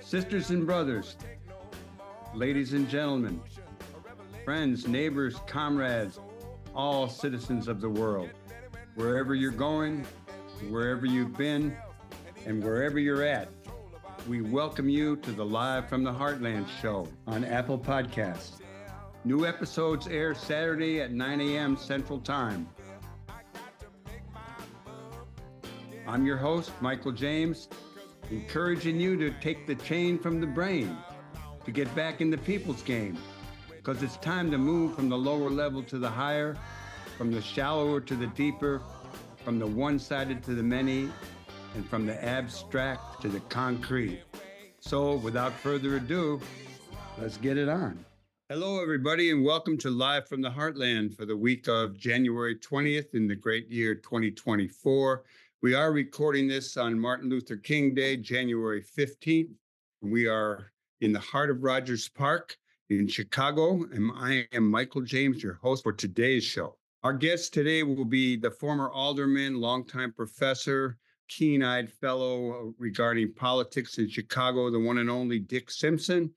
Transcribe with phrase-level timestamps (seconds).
[0.00, 1.16] Sisters and brothers,
[2.34, 3.40] ladies and gentlemen,
[4.44, 6.18] friends, neighbors, comrades,
[6.74, 8.30] all citizens of the world,
[8.94, 10.06] wherever you're going,
[10.70, 11.76] wherever you've been,
[12.46, 13.48] and wherever you're at,
[14.28, 18.60] we welcome you to the Live from the Heartland show on Apple Podcasts.
[19.24, 21.76] New episodes air Saturday at 9 a.m.
[21.76, 22.66] Central Time.
[26.06, 27.68] I'm your host, Michael James,
[28.30, 30.96] encouraging you to take the chain from the brain
[31.64, 33.16] to get back in the people's game.
[33.70, 36.56] Because it's time to move from the lower level to the higher,
[37.16, 38.82] from the shallower to the deeper,
[39.44, 41.08] from the one sided to the many,
[41.74, 44.22] and from the abstract to the concrete.
[44.80, 46.40] So, without further ado,
[47.18, 48.04] let's get it on.
[48.48, 53.14] Hello, everybody, and welcome to Live from the Heartland for the week of January 20th
[53.14, 55.24] in the great year 2024.
[55.62, 59.54] We are recording this on Martin Luther King Day, January 15th.
[60.02, 62.54] We are in the heart of Rogers Park
[62.90, 66.76] in Chicago, and I am Michael James, your host for today's show.
[67.04, 73.32] Our guest today will be the former alderman, longtime professor, keen eyed fellow uh, regarding
[73.32, 76.30] politics in Chicago, the one and only Dick Simpson.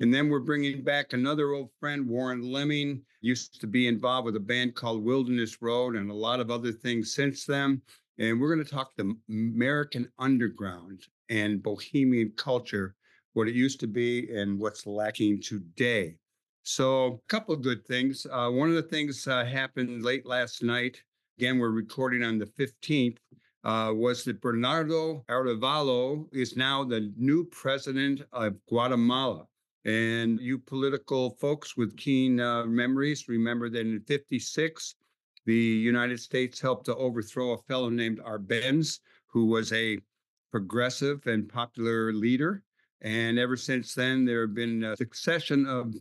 [0.00, 4.34] And then we're bringing back another old friend, Warren Leming, used to be involved with
[4.34, 7.80] a band called Wilderness Road and a lot of other things since then.
[8.18, 12.94] And we're going to talk the American underground and bohemian culture,
[13.32, 16.16] what it used to be and what's lacking today.
[16.62, 18.26] So, a couple of good things.
[18.30, 21.02] Uh, one of the things uh, happened late last night.
[21.38, 23.18] Again, we're recording on the 15th.
[23.64, 29.46] Uh, was that Bernardo Arevalo is now the new president of Guatemala.
[29.86, 34.94] And you political folks with keen uh, memories remember that in 56,
[35.46, 39.98] the United States helped to overthrow a fellow named Arbenz, who was a
[40.50, 42.62] progressive and popular leader.
[43.02, 45.94] And ever since then, there have been a succession of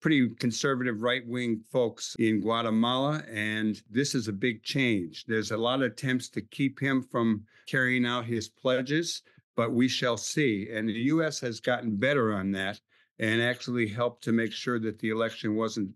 [0.00, 3.22] pretty conservative right wing folks in Guatemala.
[3.30, 5.24] And this is a big change.
[5.26, 9.22] There's a lot of attempts to keep him from carrying out his pledges,
[9.56, 10.68] but we shall see.
[10.72, 11.40] And the U.S.
[11.40, 12.80] has gotten better on that
[13.18, 15.90] and actually helped to make sure that the election wasn't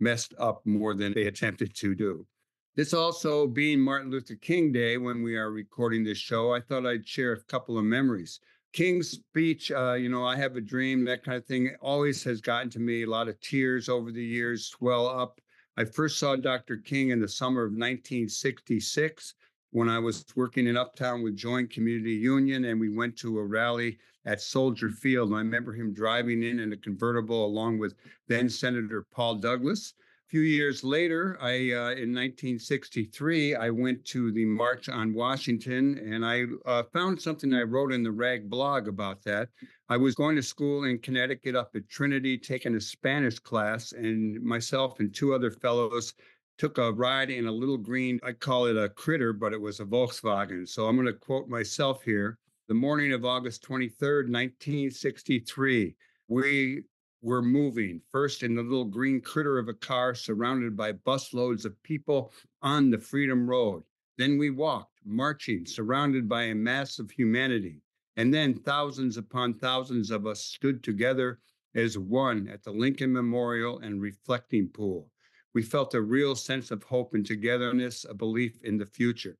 [0.00, 2.26] messed up more than they attempted to do.
[2.74, 6.86] This also being Martin Luther King Day when we are recording this show, I thought
[6.86, 8.40] I'd share a couple of memories.
[8.74, 12.42] King's speech, uh, you know, I have a dream, that kind of thing, always has
[12.42, 13.04] gotten to me.
[13.04, 15.40] A lot of tears over the years swell up.
[15.78, 16.76] I first saw Dr.
[16.76, 19.34] King in the summer of 1966
[19.76, 23.44] when I was working in Uptown with JOIN Community Union, and we went to a
[23.44, 25.28] rally at Soldier Field.
[25.28, 27.92] And I remember him driving in in a convertible along with
[28.26, 29.92] then Senator Paul Douglas.
[29.98, 35.98] A few years later, I uh, in 1963, I went to the March on Washington,
[35.98, 39.50] and I uh, found something I wrote in the Rag blog about that.
[39.90, 44.42] I was going to school in Connecticut up at Trinity, taking a Spanish class, and
[44.42, 46.14] myself and two other fellows
[46.58, 49.80] took a ride in a little green, I call it a critter, but it was
[49.80, 50.66] a Volkswagen.
[50.68, 52.38] So I'm going to quote myself here.
[52.68, 55.94] The morning of August 23rd, 1963,
[56.28, 56.82] we
[57.22, 61.80] were moving, first in the little green critter of a car surrounded by busloads of
[61.82, 63.82] people on the Freedom Road.
[64.18, 67.82] Then we walked, marching, surrounded by a mass of humanity.
[68.16, 71.38] And then thousands upon thousands of us stood together
[71.74, 75.10] as one at the Lincoln Memorial and Reflecting Pool.
[75.56, 79.38] We felt a real sense of hope and togetherness, a belief in the future.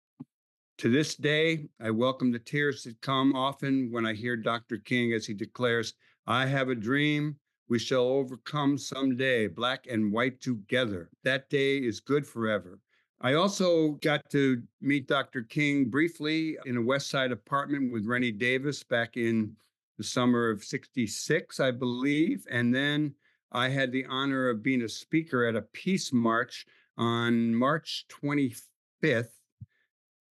[0.78, 4.78] To this day, I welcome the tears that come often when I hear Dr.
[4.78, 5.93] King as he declares,
[6.27, 7.37] I have a dream
[7.69, 11.10] we shall overcome someday, black and white together.
[11.22, 12.78] That day is good forever.
[13.21, 15.43] I also got to meet Dr.
[15.43, 19.54] King briefly in a West Side apartment with Rennie Davis back in
[19.98, 22.47] the summer of 66, I believe.
[22.50, 23.15] And then
[23.53, 29.31] I had the honor of being a speaker at a peace march on March 25th,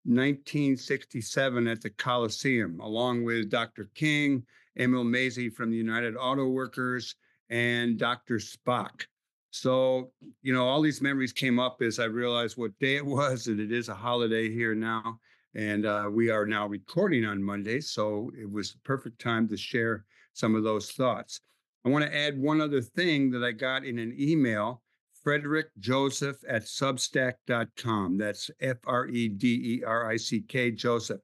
[0.05, 3.91] 1967, at the Coliseum, along with Dr.
[3.95, 4.45] King,
[4.79, 7.15] Emil Mazey from the United Auto Workers,
[7.51, 8.37] and Dr.
[8.37, 9.05] Spock.
[9.51, 13.49] So, you know, all these memories came up as I realized what day it was,
[13.49, 15.19] and it is a holiday here now.
[15.55, 17.81] And uh, we are now recording on Monday.
[17.81, 21.43] So it was the perfect time to share some of those thoughts.
[21.85, 24.83] I want to add one other thing that I got in an email
[25.23, 28.19] Frederick Joseph at substack.com.
[28.19, 31.21] That's F R E D E R I C K Joseph.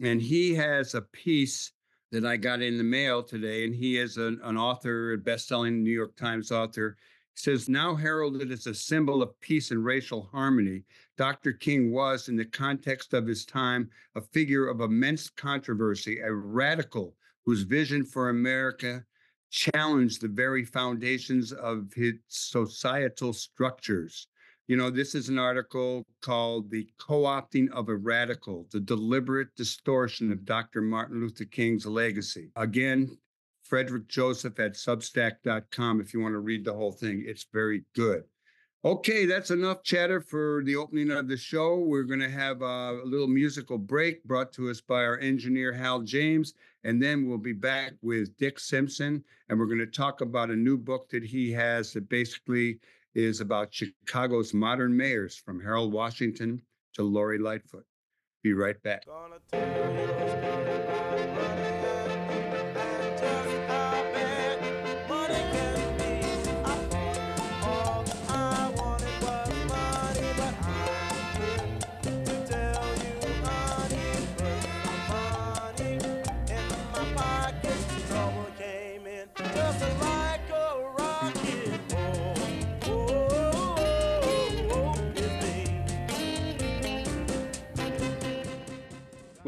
[0.00, 1.72] And he has a piece
[2.12, 3.64] that I got in the mail today.
[3.64, 6.96] And he is an, an author, a best-selling New York Times author.
[7.34, 10.84] says, now heralded as a symbol of peace and racial harmony,
[11.16, 11.52] Dr.
[11.52, 17.16] King was, in the context of his time, a figure of immense controversy, a radical
[17.44, 19.04] whose vision for America
[19.54, 24.26] challenged the very foundations of his societal structures.
[24.66, 29.54] You know, this is an article called The Co opting of a Radical, the deliberate
[29.56, 30.82] distortion of Dr.
[30.82, 32.50] Martin Luther King's legacy.
[32.56, 33.16] Again,
[33.62, 37.22] Frederick Joseph at substack.com if you want to read the whole thing.
[37.24, 38.24] It's very good.
[38.84, 41.78] Okay, that's enough chatter for the opening of the show.
[41.78, 46.00] We're going to have a little musical break brought to us by our engineer, Hal
[46.02, 46.52] James.
[46.84, 49.24] And then we'll be back with Dick Simpson.
[49.48, 52.78] And we're going to talk about a new book that he has that basically
[53.14, 56.60] is about Chicago's modern mayors from Harold Washington
[56.92, 57.86] to Lori Lightfoot.
[58.42, 59.04] Be right back.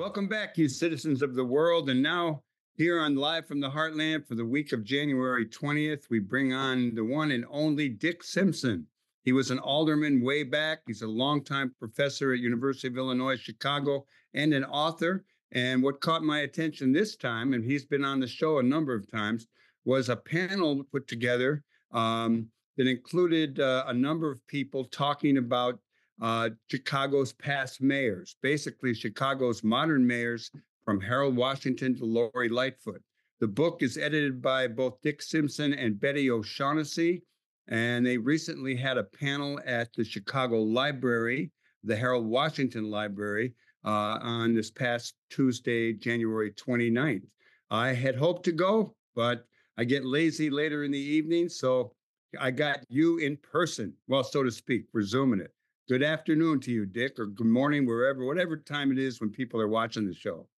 [0.07, 1.91] Welcome back, you citizens of the world.
[1.91, 2.45] And now,
[2.77, 6.95] here on Live from the Heartland for the week of January 20th, we bring on
[6.95, 8.87] the one and only Dick Simpson.
[9.25, 10.79] He was an alderman way back.
[10.87, 15.25] He's a longtime professor at University of Illinois Chicago and an author.
[15.51, 18.95] And what caught my attention this time, and he's been on the show a number
[18.95, 19.49] of times,
[19.85, 25.81] was a panel put together um, that included uh, a number of people talking about
[26.21, 30.51] uh, Chicago's past mayors, basically Chicago's modern mayors
[30.85, 33.03] from Harold Washington to Lori Lightfoot.
[33.41, 37.23] The book is edited by both Dick Simpson and Betty O'Shaughnessy,
[37.69, 41.51] and they recently had a panel at the Chicago Library,
[41.85, 43.55] the Harold Washington Library,
[43.85, 47.27] uh, on this past Tuesday, January 29th.
[47.71, 49.47] I had hoped to go, but
[49.77, 51.93] I get lazy later in the evening, so
[52.41, 55.53] I got you in person, well, so to speak, resuming it.
[55.89, 59.61] Good afternoon to you, Dick, or good morning, wherever, whatever time it is when people
[59.61, 60.49] are watching the show.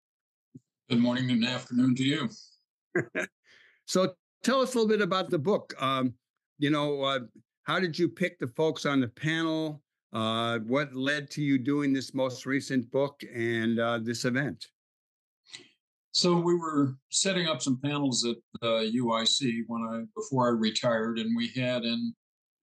[0.88, 2.30] Good morning and afternoon to you.
[3.84, 5.74] so tell us a little bit about the book.
[5.78, 6.14] Um,
[6.58, 7.18] you know, uh,
[7.64, 9.82] how did you pick the folks on the panel?
[10.14, 14.68] Uh, what led to you doing this most recent book and uh, this event?
[16.12, 21.18] So we were setting up some panels at UIC uh, when I before I retired,
[21.18, 22.14] and we had in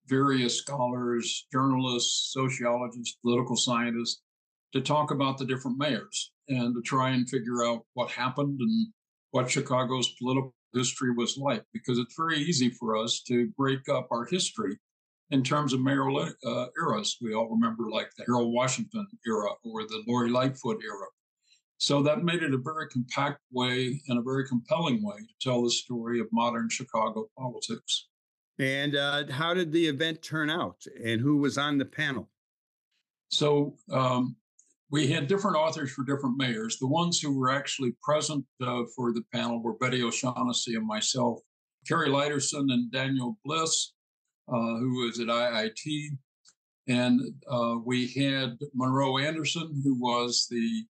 [0.08, 4.22] various scholars, journalists, sociologists, political scientists
[4.74, 8.88] to talk about the different mayors and to try and figure out what happened and
[9.32, 14.08] what Chicago's political history was like, because it's very easy for us to break up
[14.12, 14.78] our history
[15.32, 17.18] in terms of mayoral uh, eras.
[17.22, 21.08] We all remember like the Harold Washington era or the Lori Lightfoot era.
[21.78, 25.64] So that made it a very compact way and a very compelling way to tell
[25.64, 28.08] the story of modern Chicago politics.
[28.60, 30.82] And uh, how did the event turn out?
[31.04, 32.30] And who was on the panel?
[33.30, 34.36] So um,
[34.90, 36.78] we had different authors for different mayors.
[36.80, 41.40] The ones who were actually present uh, for the panel were Betty O'Shaughnessy and myself,
[41.88, 43.94] Kari Lydersen and Daniel Bliss,
[44.48, 46.18] uh, who was at IIT.
[46.88, 47.20] And
[47.50, 50.86] uh, we had Monroe Anderson, who was the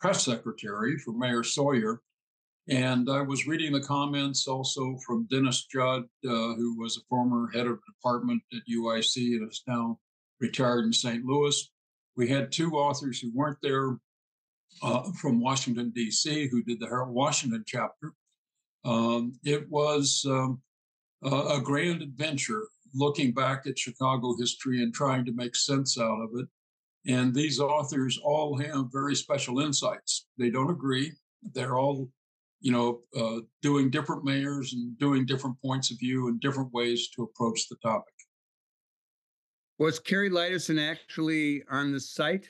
[0.00, 2.02] press secretary for Mayor Sawyer.
[2.70, 7.50] And I was reading the comments also from Dennis Judd, uh, who was a former
[7.52, 9.98] head of department at UIC and is now
[10.38, 11.24] retired in St.
[11.24, 11.68] Louis.
[12.16, 13.98] We had two authors who weren't there
[14.84, 18.12] uh, from Washington, D.C., who did the Harold Washington chapter.
[18.84, 20.62] Um, it was um,
[21.24, 26.20] a, a grand adventure looking back at Chicago history and trying to make sense out
[26.20, 26.46] of it.
[27.04, 30.28] And these authors all have very special insights.
[30.38, 31.14] They don't agree.
[31.52, 32.08] They're all
[32.60, 37.08] you know, uh, doing different mayors and doing different points of view and different ways
[37.16, 38.12] to approach the topic.
[39.78, 42.46] Was Kari Lydersen actually on the site?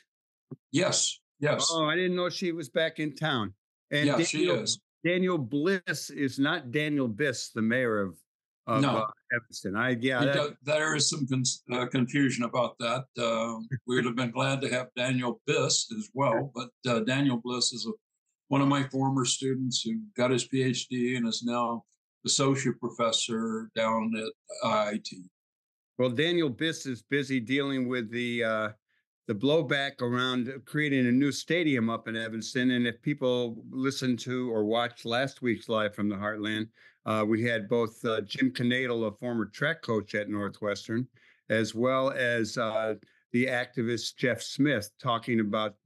[0.72, 1.68] Yes, yes.
[1.70, 3.54] Oh, I didn't know she was back in town.
[3.92, 4.80] And yeah, Daniel, she is.
[5.04, 8.16] Daniel Bliss is not Daniel Biss, the mayor of,
[8.66, 8.96] of no.
[8.96, 9.76] uh, Evanston.
[9.76, 11.26] I yeah, that, there is some
[11.72, 13.04] uh, confusion about that.
[13.16, 17.40] Uh, we would have been glad to have Daniel Biss as well, but uh, Daniel
[17.42, 17.92] Bliss is a
[18.50, 21.84] one of my former students who got his PhD and is now
[22.26, 25.08] associate professor down at IIT.
[25.98, 28.68] Well, Daniel Biss is busy dealing with the uh,
[29.28, 32.72] the blowback around creating a new stadium up in Evanston.
[32.72, 36.66] And if people listened to or watched last week's live from the Heartland,
[37.06, 41.06] uh, we had both uh, Jim Knadel, a former track coach at Northwestern,
[41.50, 42.94] as well as uh,
[43.30, 45.76] the activist Jeff Smith, talking about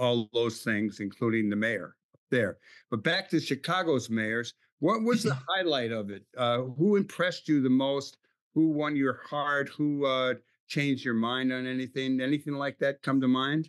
[0.00, 1.94] all those things, including the mayor
[2.30, 2.58] there.
[2.90, 6.24] But back to Chicago's mayors, what was the highlight of it?
[6.36, 8.16] Uh, who impressed you the most?
[8.54, 9.68] Who won your heart?
[9.76, 10.34] Who uh,
[10.66, 12.20] changed your mind on anything?
[12.20, 13.68] Anything like that come to mind?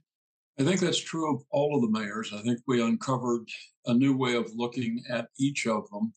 [0.59, 2.31] I think that's true of all of the mayors.
[2.33, 3.47] I think we uncovered
[3.85, 6.13] a new way of looking at each of them.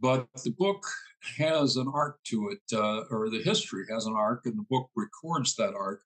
[0.00, 0.84] But the book
[1.38, 4.90] has an arc to it, uh, or the history has an arc, and the book
[4.96, 6.02] records that arc.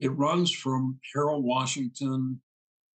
[0.00, 2.40] It runs from Harold Washington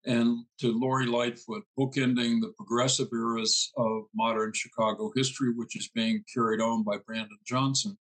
[0.06, 6.24] and to Lori Lightfoot, bookending the progressive eras of modern Chicago history, which is being
[6.34, 7.98] carried on by Brandon Johnson.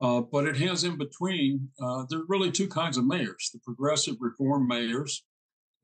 [0.00, 3.60] Uh, but it has in between, uh, there are really two kinds of mayors the
[3.64, 5.24] progressive reform mayors,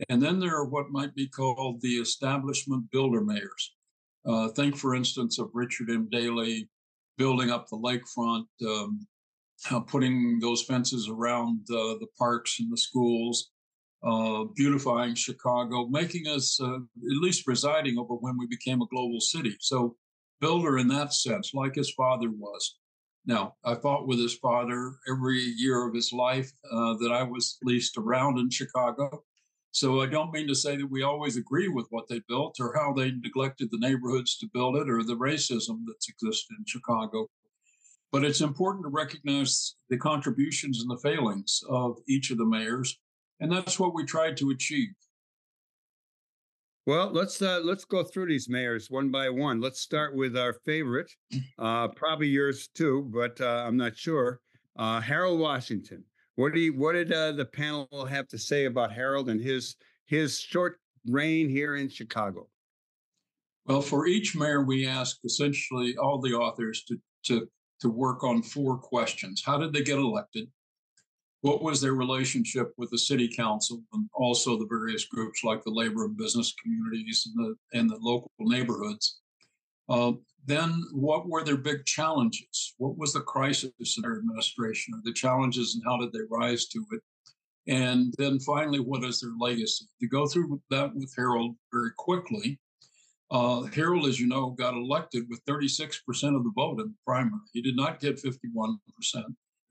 [0.09, 3.75] and then there are what might be called the establishment builder mayors.
[4.27, 6.09] Uh, think, for instance, of Richard M.
[6.11, 6.69] Daley
[7.17, 9.07] building up the lakefront, um,
[9.71, 13.51] uh, putting those fences around uh, the parks and the schools,
[14.03, 19.21] uh, beautifying Chicago, making us uh, at least presiding over when we became a global
[19.21, 19.57] city.
[19.61, 19.97] So,
[20.41, 22.79] builder in that sense, like his father was.
[23.27, 27.59] Now, I fought with his father every year of his life uh, that I was
[27.61, 29.23] at least around in Chicago.
[29.71, 32.75] So I don't mean to say that we always agree with what they built or
[32.75, 37.29] how they neglected the neighborhoods to build it or the racism that's existed in Chicago.
[38.11, 42.99] But it's important to recognize the contributions and the failings of each of the mayors.
[43.41, 44.91] And that's what we tried to achieve.
[46.87, 49.61] Well, let's uh, let's go through these mayors one by one.
[49.61, 51.13] Let's start with our favorite,
[51.59, 54.41] uh, probably yours too, but uh, I'm not sure.
[54.75, 56.03] Uh, Harold Washington.
[56.37, 59.77] What do you, what did uh, the panel have to say about Harold and his
[60.07, 62.49] his short reign here in Chicago?
[63.67, 67.47] Well, for each mayor, we asked essentially all the authors to to
[67.81, 69.43] to work on four questions.
[69.45, 70.49] How did they get elected?
[71.41, 75.71] What was their relationship with the city council and also the various groups like the
[75.71, 79.21] labor and business communities and the, and the local neighborhoods.
[79.89, 80.13] Uh,
[80.47, 82.75] then, what were their big challenges?
[82.79, 86.67] What was the crisis in their administration, or the challenges, and how did they rise
[86.69, 87.03] to it?
[87.69, 89.87] And then finally, what is their legacy?
[90.01, 92.59] To go through that with Harold very quickly,
[93.31, 95.99] uh, Harold, as you know, got elected with 36%
[96.35, 97.41] of the vote in the primary.
[97.53, 98.79] He did not get 51%.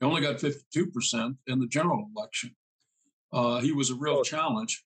[0.00, 2.54] He only got 52% in the general election.
[3.32, 4.84] Uh, he was a real challenge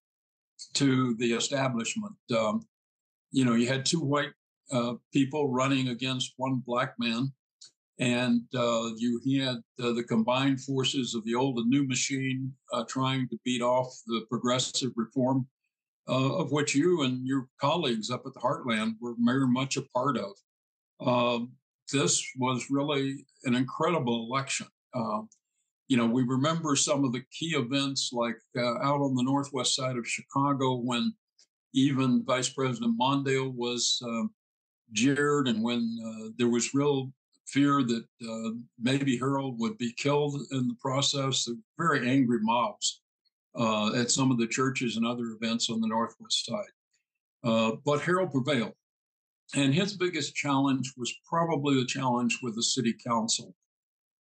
[0.75, 2.15] to the establishment.
[2.37, 2.67] Um,
[3.31, 4.33] you know, you had two white
[4.71, 7.33] uh, people running against one black man,
[7.99, 13.29] and uh, you had the combined forces of the old and new machine uh, trying
[13.29, 15.47] to beat off the progressive reform,
[16.09, 19.83] uh, of which you and your colleagues up at the Heartland were very much a
[19.95, 20.33] part of.
[21.07, 21.53] Um,
[21.93, 24.67] this was really an incredible election.
[24.95, 25.23] Uh,
[25.89, 29.75] you know, we remember some of the key events like uh, out on the northwest
[29.75, 31.13] side of Chicago when
[31.75, 34.27] even Vice President Mondale was uh,
[34.93, 37.13] jeered, and when uh, there was real
[37.47, 41.49] fear that uh, maybe Harold would be killed in the process.
[41.79, 43.03] Very angry mobs
[43.55, 47.79] uh, at some of the churches and other events on the northwest side.
[47.85, 48.75] but Harold prevailed.
[49.55, 53.55] And his biggest challenge was probably the challenge with the city council.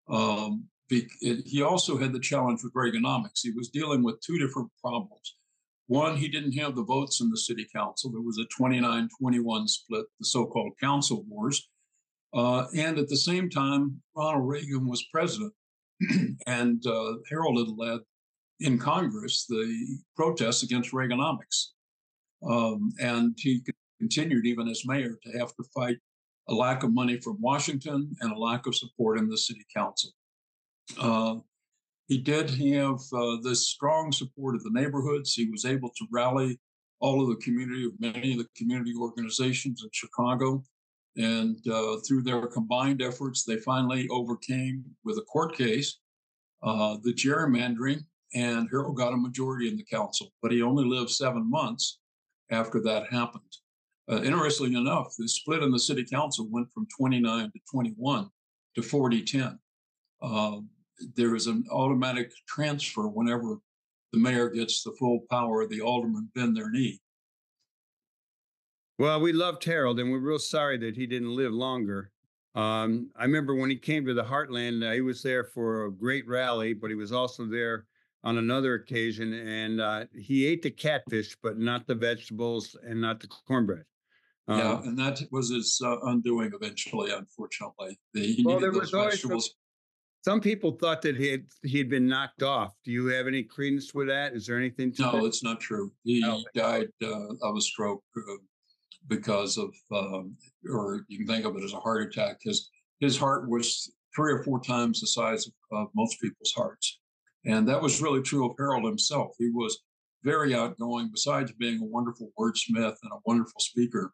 [0.08, 3.40] Um, it, he also had the challenge with Reaganomics.
[3.42, 5.36] He was dealing with two different problems.
[5.86, 8.10] One, he didn't have the votes in the city council.
[8.10, 11.68] There was a 29 21 split, the so called council wars.
[12.34, 15.52] Uh, and at the same time, Ronald Reagan was president.
[16.46, 18.00] and uh, Harold had led
[18.60, 21.68] in Congress the protests against Reaganomics.
[22.48, 23.62] Um, and he
[24.00, 25.98] continued, even as mayor, to have to fight
[26.52, 30.10] a lack of money from Washington and a lack of support in the city council.
[30.98, 31.36] Uh,
[32.08, 35.34] he did have uh, this strong support of the neighborhoods.
[35.34, 36.60] He was able to rally
[37.00, 40.62] all of the community, of many of the community organizations in Chicago.
[41.16, 45.98] And uh, through their combined efforts, they finally overcame with a court case
[46.62, 48.04] uh, the gerrymandering,
[48.34, 50.28] and Harold got a majority in the council.
[50.40, 51.98] But he only lived seven months
[52.50, 53.42] after that happened.
[54.10, 58.28] Uh, interestingly enough, the split in the city council went from 29 to 21
[58.74, 59.58] to 40 10.
[60.20, 60.58] Uh,
[61.16, 63.58] there is an automatic transfer whenever
[64.12, 67.00] the mayor gets the full power, the aldermen bend their knee.
[68.98, 72.10] Well, we loved Harold, and we're real sorry that he didn't live longer.
[72.54, 75.92] Um, I remember when he came to the Heartland, uh, he was there for a
[75.92, 77.86] great rally, but he was also there
[78.24, 83.18] on another occasion, and uh, he ate the catfish, but not the vegetables and not
[83.18, 83.84] the cornbread.
[84.48, 87.12] Um, yeah, and that was his uh, undoing eventually.
[87.12, 89.46] Unfortunately, the, he well, needed those vegetables.
[89.46, 92.74] Some, some people thought that he had he had been knocked off.
[92.84, 94.34] Do you have any credence with that?
[94.34, 94.92] Is there anything?
[94.98, 95.24] no, that?
[95.24, 95.92] it's not true.
[96.02, 96.42] He oh.
[96.54, 98.34] died uh, of a stroke uh,
[99.08, 100.36] because of, um,
[100.68, 102.38] or you can think of it as a heart attack.
[102.42, 102.70] His
[103.00, 107.00] his heart was three or four times the size of, of most people's hearts,
[107.44, 109.34] and that was really true of Harold himself.
[109.38, 109.78] He was
[110.24, 111.10] very outgoing.
[111.12, 114.12] Besides being a wonderful wordsmith and a wonderful speaker,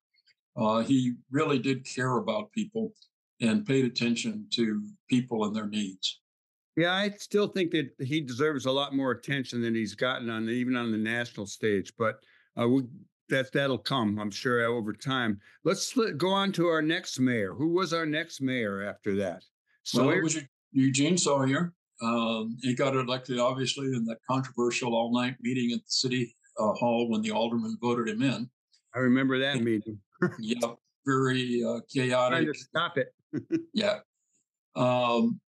[0.58, 2.92] uh, he really did care about people
[3.40, 6.20] and paid attention to people and their needs.
[6.76, 10.48] Yeah, I still think that he deserves a lot more attention than he's gotten on
[10.48, 11.92] even on the national stage.
[11.98, 12.20] But
[12.60, 12.82] uh, we,
[13.28, 15.40] that that'll come, I'm sure, over time.
[15.64, 17.52] Let's go on to our next mayor.
[17.54, 19.42] Who was our next mayor after that?
[19.82, 20.38] So well, it was
[20.72, 21.72] Eugene Sawyer.
[22.00, 27.10] Um, he got elected, obviously, in that controversial all-night meeting at the city uh, hall
[27.10, 28.48] when the aldermen voted him in.
[28.94, 29.98] I remember that meeting.
[30.38, 30.74] Yeah,
[31.06, 32.38] very uh, chaotic.
[32.38, 33.14] Trying to stop it.
[33.74, 33.98] yeah.
[34.76, 35.40] Um,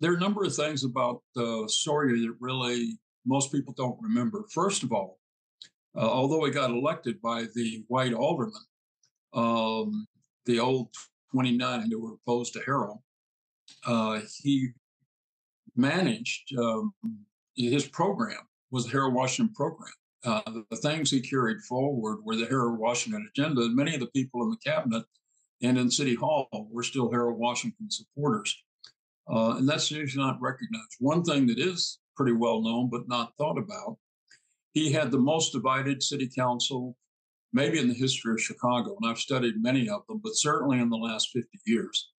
[0.00, 4.44] there are a number of things about uh, Sawyer that really most people don't remember.
[4.52, 5.18] First of all,
[5.96, 8.54] uh, although he got elected by the white aldermen,
[9.34, 10.06] um,
[10.46, 10.88] the old
[11.32, 13.00] 29 who were opposed to Harold,
[13.86, 14.70] uh, he
[15.76, 16.92] managed um,
[17.56, 19.92] his program was the Harold Washington program.
[20.24, 23.62] Uh, the, things he carried forward were the Harold Washington agenda.
[23.62, 25.04] And many of the people in the cabinet
[25.62, 28.54] and in City Hall were still Harold Washington supporters.
[29.28, 30.96] Uh, and that's usually not recognized.
[30.98, 33.96] One thing that is pretty well known but not thought about,
[34.72, 36.96] he had the most divided city council
[37.52, 38.96] maybe in the history of Chicago.
[39.00, 42.10] And I've studied many of them, but certainly in the last 50 years.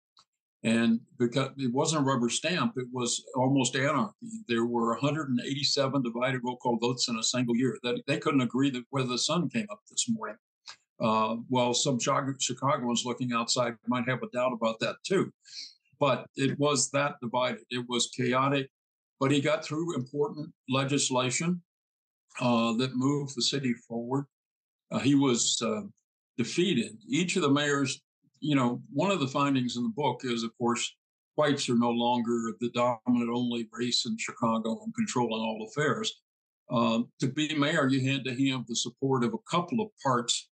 [0.64, 4.14] And because it wasn't a rubber stamp, it was almost anarchy.
[4.48, 7.78] There were 187 divided roll call votes in a single year.
[7.82, 10.38] That they couldn't agree that whether the sun came up this morning.
[11.00, 15.32] Uh, well, some Chicagoans looking outside might have a doubt about that too.
[16.00, 17.62] But it was that divided.
[17.72, 18.70] It was chaotic.
[19.20, 21.62] But he got through important legislation
[22.40, 24.26] uh, that moved the city forward.
[24.92, 25.82] Uh, he was uh,
[26.38, 26.98] defeated.
[27.08, 28.02] Each of the mayors
[28.42, 30.96] you know, one of the findings in the book is, of course,
[31.36, 36.12] whites are no longer the dominant only race in Chicago and controlling all affairs.
[36.70, 40.50] Uh, to be mayor, you had to have the support of a couple of parts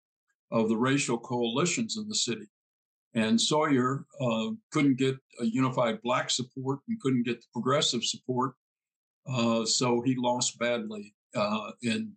[0.50, 2.46] of the racial coalitions in the city.
[3.14, 8.52] And Sawyer uh, couldn't get a unified black support and couldn't get the progressive support.
[9.26, 12.12] Uh, so he lost badly uh, in,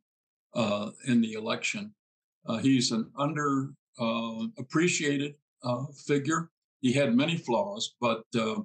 [0.55, 1.93] uh, in the election.
[2.45, 6.50] Uh, he's an underappreciated uh, figure.
[6.82, 8.62] He had many flaws, but uh,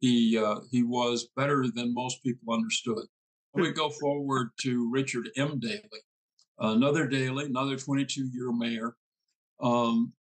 [0.00, 3.04] he uh, he was better than most people understood.
[3.54, 5.60] We go forward to Richard M.
[5.60, 6.02] Daley,
[6.58, 8.96] another Daley, another 22 year mayor.
[9.62, 10.12] Um,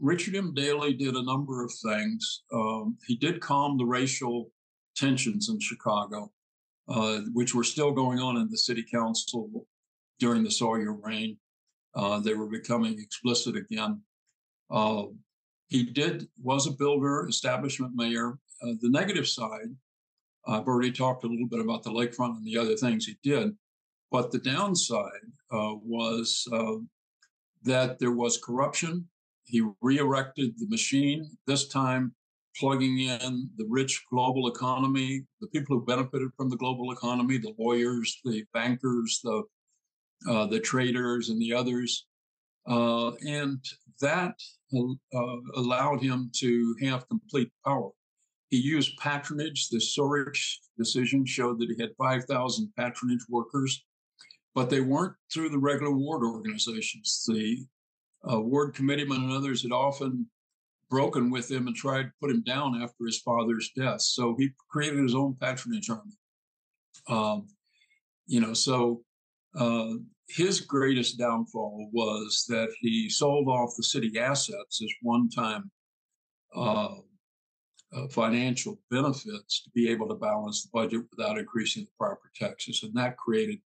[0.00, 0.52] Richard M.
[0.54, 2.42] Daley did a number of things.
[2.52, 4.50] Um, he did calm the racial
[4.94, 6.30] tensions in Chicago,
[6.88, 9.66] uh, which were still going on in the city council
[10.18, 11.38] during the Sawyer reign.
[11.94, 14.00] Uh, they were becoming explicit again.
[14.70, 15.04] Uh,
[15.72, 18.38] he did was a builder, establishment mayor.
[18.62, 19.74] Uh, the negative side,
[20.46, 23.56] I've already talked a little bit about the lakefront and the other things he did,
[24.10, 26.76] but the downside uh, was uh,
[27.64, 29.08] that there was corruption.
[29.44, 32.14] He re-erected the machine, this time
[32.54, 37.54] plugging in the rich global economy, the people who benefited from the global economy, the
[37.58, 39.42] lawyers, the bankers, the
[40.28, 42.06] uh, the traders, and the others.
[42.68, 43.58] Uh, and
[44.02, 44.34] that
[44.74, 47.90] uh, allowed him to have complete power.
[48.50, 49.68] He used patronage.
[49.68, 53.82] The Sorich decision showed that he had 5,000 patronage workers,
[54.54, 57.24] but they weren't through the regular ward organizations.
[57.26, 57.64] The
[58.30, 60.26] uh, ward committeemen and others had often
[60.90, 64.02] broken with him and tried to put him down after his father's death.
[64.02, 66.12] So he created his own patronage army.
[67.08, 67.48] Um,
[68.26, 69.02] you know, so
[69.58, 69.94] uh,
[70.34, 75.70] his greatest downfall was that he sold off the city assets as one-time
[76.56, 76.94] uh,
[77.94, 82.82] uh, financial benefits to be able to balance the budget without increasing the property taxes,
[82.82, 83.58] and that created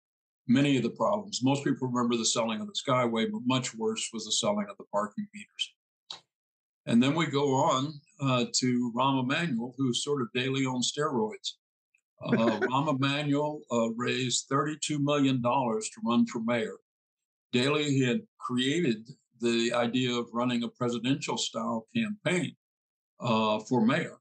[0.49, 1.41] many of the problems.
[1.43, 4.77] Most people remember the selling of the Skyway, but much worse was the selling of
[4.79, 5.75] the parking meters.
[6.87, 11.53] And then we go on uh, to Rahm Emanuel, who's sort of Daley on steroids.
[12.25, 16.77] Uh, Rahm Emanuel uh, raised $32 million to run for mayor.
[17.53, 19.09] Daley had created
[19.41, 22.57] the idea of running a presidential style campaign
[23.21, 24.19] uh, for mayor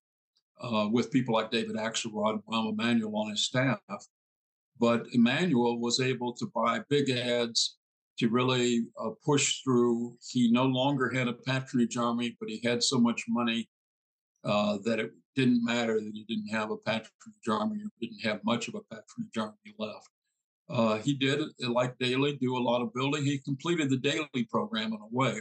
[0.62, 3.80] uh, with people like David Axelrod and Rahm Emanuel on his staff.
[4.80, 7.78] But Emanuel was able to buy big ads
[8.20, 10.18] to really uh, push through.
[10.30, 13.70] He no longer had a patronage army, but he had so much money
[14.44, 18.44] uh, that it didn't matter that he didn't have a patronage army or didn't have
[18.44, 20.10] much of a patronage army left.
[20.70, 23.24] Uh, he did, like Daley, do a lot of building.
[23.24, 25.38] He completed the Daley program in a way.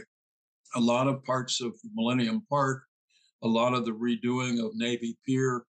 [0.75, 2.83] A lot of parts of Millennium Park,
[3.43, 5.65] a lot of the redoing of Navy Pier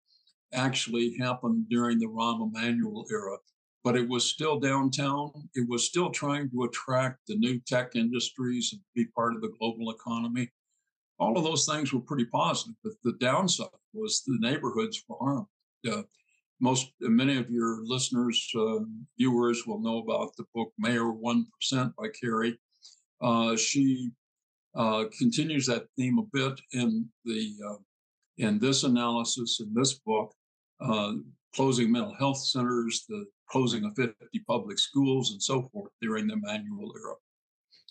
[0.53, 3.37] actually happened during the Rahm Emanuel era.
[3.83, 5.31] But it was still downtown.
[5.55, 9.51] It was still trying to attract the new tech industries and be part of the
[9.59, 10.51] global economy.
[11.21, 12.75] All of those things were pretty positive.
[12.83, 15.47] But the downside was the neighborhoods were harmed.
[15.89, 16.01] Uh,
[16.61, 18.79] most many of your listeners uh,
[19.17, 21.45] viewers will know about the book mayor 1%
[21.95, 22.57] by Kari
[23.21, 24.11] uh, she
[24.75, 27.77] uh, continues that theme a bit in the uh,
[28.37, 30.33] in this analysis in this book
[30.79, 31.13] uh,
[31.55, 34.15] closing mental health centers the closing of 50
[34.47, 37.15] public schools and so forth during the Emanuel era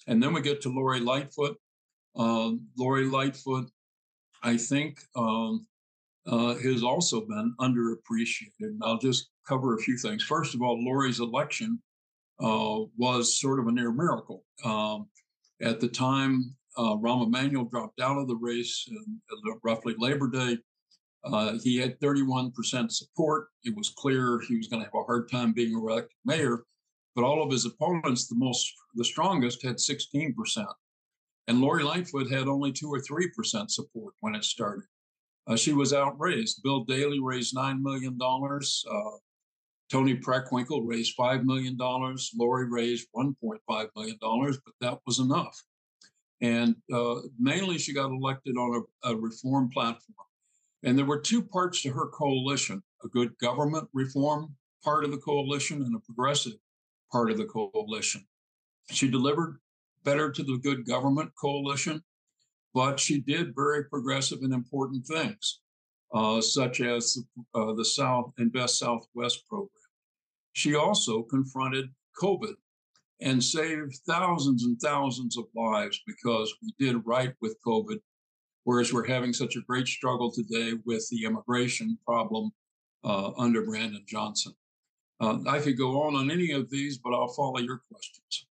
[0.06, 1.58] and then we get to lori lightfoot
[2.16, 3.70] uh, lori lightfoot
[4.42, 5.66] i think um,
[6.26, 8.52] uh, has also been underappreciated.
[8.60, 10.22] And I'll just cover a few things.
[10.22, 11.80] First of all, Lori's election
[12.40, 14.44] uh, was sort of a near miracle.
[14.64, 15.08] Um,
[15.60, 18.88] at the time, uh, Rahm Emanuel dropped out of the race
[19.64, 20.58] roughly Labor Day.
[21.24, 23.48] Uh, he had 31% support.
[23.64, 26.64] It was clear he was going to have a hard time being elected mayor,
[27.14, 30.32] but all of his opponents, the most, the strongest, had 16%.
[31.48, 34.84] And Lori Lightfoot had only two or 3% support when it started.
[35.46, 36.62] Uh, she was outraised.
[36.62, 38.18] Bill Daley raised $9 million.
[38.22, 39.16] Uh,
[39.90, 41.76] Toni Preckwinkle raised $5 million.
[41.78, 45.60] Lori raised $1.5 million, but that was enough.
[46.40, 50.14] And uh, mainly she got elected on a, a reform platform.
[50.82, 55.16] And there were two parts to her coalition a good government reform part of the
[55.16, 56.52] coalition and a progressive
[57.10, 58.24] part of the coalition.
[58.90, 59.58] She delivered
[60.04, 62.02] better to the good government coalition
[62.74, 65.60] but she did very progressive and important things,
[66.14, 67.18] uh, such as
[67.54, 69.70] uh, the South Invest Southwest program.
[70.52, 72.54] She also confronted COVID
[73.20, 77.98] and saved thousands and thousands of lives because we did right with COVID,
[78.64, 82.50] whereas we're having such a great struggle today with the immigration problem
[83.04, 84.52] uh, under Brandon Johnson.
[85.20, 88.46] Uh, I could go on on any of these, but I'll follow your questions.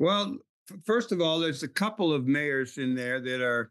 [0.00, 0.38] Well,
[0.84, 3.70] first of all, there's a couple of mayors in there that are,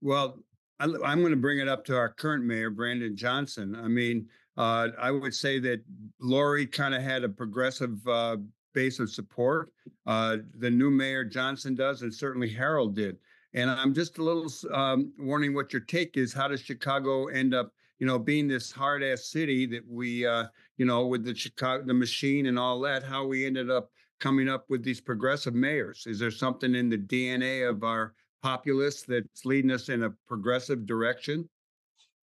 [0.00, 0.38] well,
[0.78, 3.76] I, am going to bring it up to our current mayor, Brandon Johnson.
[3.76, 4.26] I mean,
[4.56, 5.82] uh, I would say that
[6.20, 8.38] Lori kind of had a progressive uh,
[8.74, 9.72] base of support.
[10.06, 13.16] Uh, the new mayor Johnson does, and certainly Harold did.
[13.52, 16.32] And I'm just a little um, warning what your take is.
[16.32, 20.44] How does Chicago end up, you know, being this hard ass city that we, uh,
[20.76, 24.48] you know, with the Chicago, the machine and all that, how we ended up coming
[24.48, 26.04] up with these progressive mayors?
[26.06, 30.86] Is there something in the DNA of our populace that's leading us in a progressive
[30.86, 31.48] direction?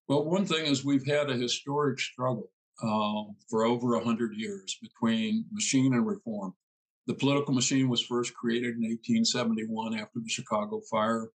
[0.08, 2.50] Well, one thing is we've had a historic struggle
[2.82, 6.54] uh, for over 100 years between machine and reform.
[7.06, 11.30] The political machine was first created in 1871 after the Chicago fire.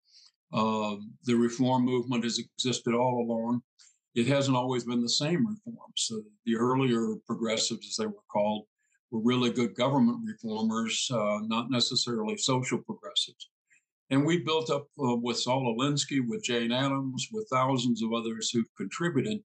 [0.52, 3.60] Uh, the reform movement has existed all along.
[4.14, 5.94] It hasn't always been the same reforms.
[5.96, 8.64] So the earlier progressives, as they were called,
[9.10, 13.48] were really good government reformers, uh, not necessarily social progressives.
[14.10, 18.50] And we built up uh, with Saul Alinsky, with Jane Addams, with thousands of others
[18.50, 19.38] who've contributed.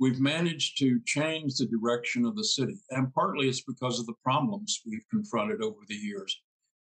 [0.00, 2.76] We've managed to change the direction of the city.
[2.90, 6.40] And partly it's because of the problems we've confronted over the years.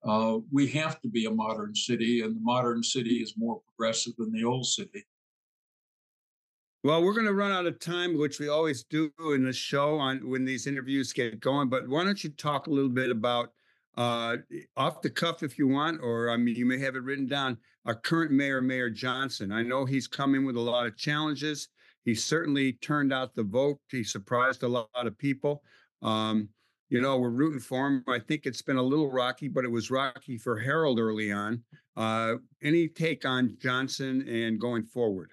[0.05, 4.13] Uh, we have to be a modern city, and the modern city is more progressive
[4.19, 5.05] than the old city.
[6.85, 9.97] Well, we're going to run out of time, which we always do in the show
[9.97, 11.71] on when these interviews get going.
[11.71, 13.53] But why don't you talk a little bit about
[13.97, 14.37] uh,
[14.77, 17.57] off the cuff if you want, or I mean, you may have it written down.
[17.87, 19.51] Our current mayor, Mayor Johnson.
[19.51, 21.69] I know he's coming with a lot of challenges.
[22.05, 23.79] He certainly turned out the vote.
[23.91, 25.63] He surprised a lot of people.
[26.03, 26.51] Um,
[26.91, 28.05] you know, we're rooting for him.
[28.09, 31.63] I think it's been a little rocky, but it was rocky for Harold early on.
[31.97, 35.33] Uh, any take on Johnson and going forward?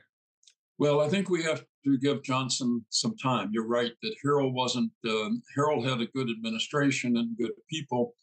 [0.82, 3.52] Well, I think we have to give Johnson some time.
[3.54, 8.16] You're right that Harold wasn't, um, Harold had a good administration and good people,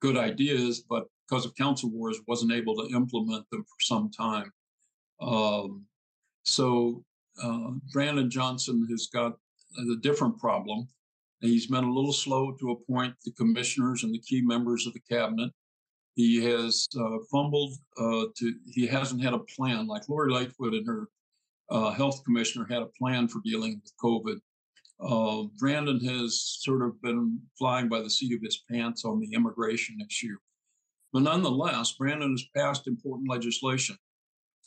[0.00, 4.50] good ideas, but because of council wars, wasn't able to implement them for some time.
[5.20, 5.84] Um,
[6.46, 7.04] so
[7.44, 9.34] uh, Brandon Johnson has got
[9.78, 10.88] a different problem.
[11.42, 15.00] He's been a little slow to appoint the commissioners and the key members of the
[15.00, 15.50] cabinet.
[16.14, 20.86] He has uh, fumbled uh, to, he hasn't had a plan like Lori Lightfoot and
[20.86, 21.10] her
[21.68, 24.38] uh, health commissioner had a plan for dealing with COVID.
[25.00, 29.32] uh, Brandon has sort of been flying by the seat of his pants on the
[29.34, 30.36] immigration issue.
[31.12, 33.96] But nonetheless, Brandon has passed important legislation.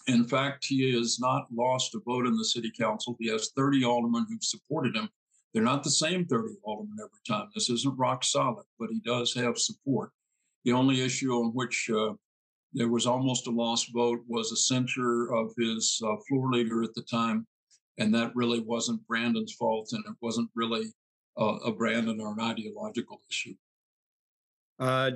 [0.07, 3.15] In fact, he has not lost a vote in the city council.
[3.19, 5.09] He has 30 aldermen who've supported him.
[5.53, 7.49] They're not the same 30 aldermen every time.
[7.53, 10.11] This isn't rock solid, but he does have support.
[10.63, 12.13] The only issue on which uh,
[12.73, 16.93] there was almost a lost vote was a censure of his uh, floor leader at
[16.93, 17.47] the time,
[17.97, 20.93] and that really wasn't Brandon's fault, and it wasn't really
[21.39, 23.55] uh, a Brandon or an ideological issue.
[24.79, 25.11] Uh,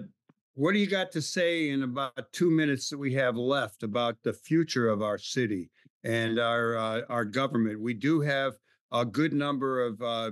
[0.56, 4.18] what do you got to say in about two minutes that we have left about
[4.24, 5.70] the future of our city
[6.04, 7.80] and our uh, our government?
[7.80, 8.54] We do have
[8.92, 10.32] a good number of uh,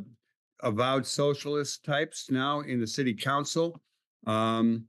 [0.62, 3.82] avowed socialist types now in the city council.
[4.28, 4.86] Um,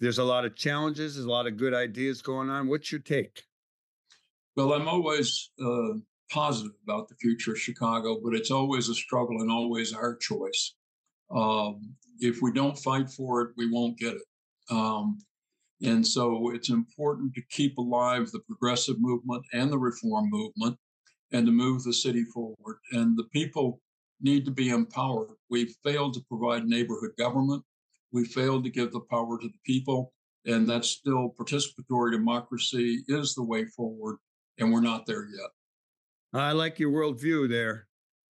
[0.00, 2.68] there's a lot of challenges, there's a lot of good ideas going on.
[2.68, 3.42] What's your take?
[4.56, 5.94] Well, I'm always uh,
[6.30, 10.74] positive about the future of Chicago, but it's always a struggle and always our choice.
[11.34, 14.22] Um, if we don't fight for it, we won't get it.
[14.70, 15.18] Um,
[15.82, 20.76] and so it's important to keep alive the progressive movement and the reform movement
[21.32, 22.78] and to move the city forward.
[22.92, 23.80] And the people
[24.20, 25.36] need to be empowered.
[25.50, 27.62] We've failed to provide neighborhood government.
[28.12, 30.12] We failed to give the power to the people.
[30.46, 34.16] And that's still participatory democracy is the way forward.
[34.58, 35.50] And we're not there yet.
[36.32, 37.86] I like your worldview there.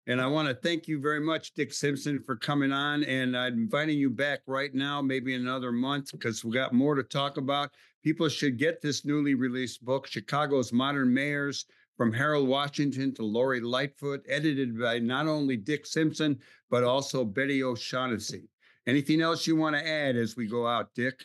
[0.06, 3.04] And I want to thank you very much, Dick Simpson, for coming on.
[3.04, 7.02] And I'm inviting you back right now, maybe another month, because we got more to
[7.02, 7.70] talk about.
[8.02, 11.66] People should get this newly released book, Chicago's Modern Mayors
[11.98, 16.38] From Harold Washington to Lori Lightfoot, edited by not only Dick Simpson,
[16.70, 18.48] but also Betty O'Shaughnessy.
[18.88, 21.22] Anything else you want to add as we go out, Dick?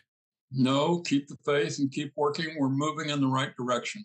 [0.51, 2.57] No, keep the faith and keep working.
[2.59, 4.03] We're moving in the right direction.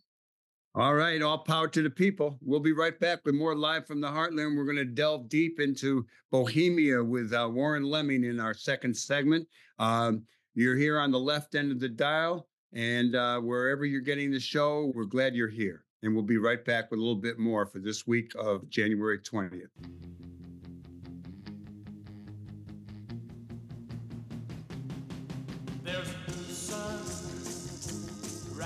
[0.77, 2.38] All right, all power to the people.
[2.40, 4.57] We'll be right back with more live from the Heartland.
[4.57, 9.49] We're going to delve deep into Bohemia with uh, Warren Leming in our second segment.
[9.81, 10.23] Um,
[10.55, 14.38] you're here on the left end of the dial, and uh, wherever you're getting the
[14.38, 15.85] show, we're glad you're here.
[16.05, 19.18] And we'll be right back with a little bit more for this week of January
[19.18, 19.66] 20th.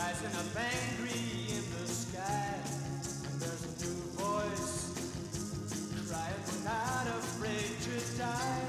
[0.03, 1.33] Rising up angry
[6.65, 8.63] not afraid to die.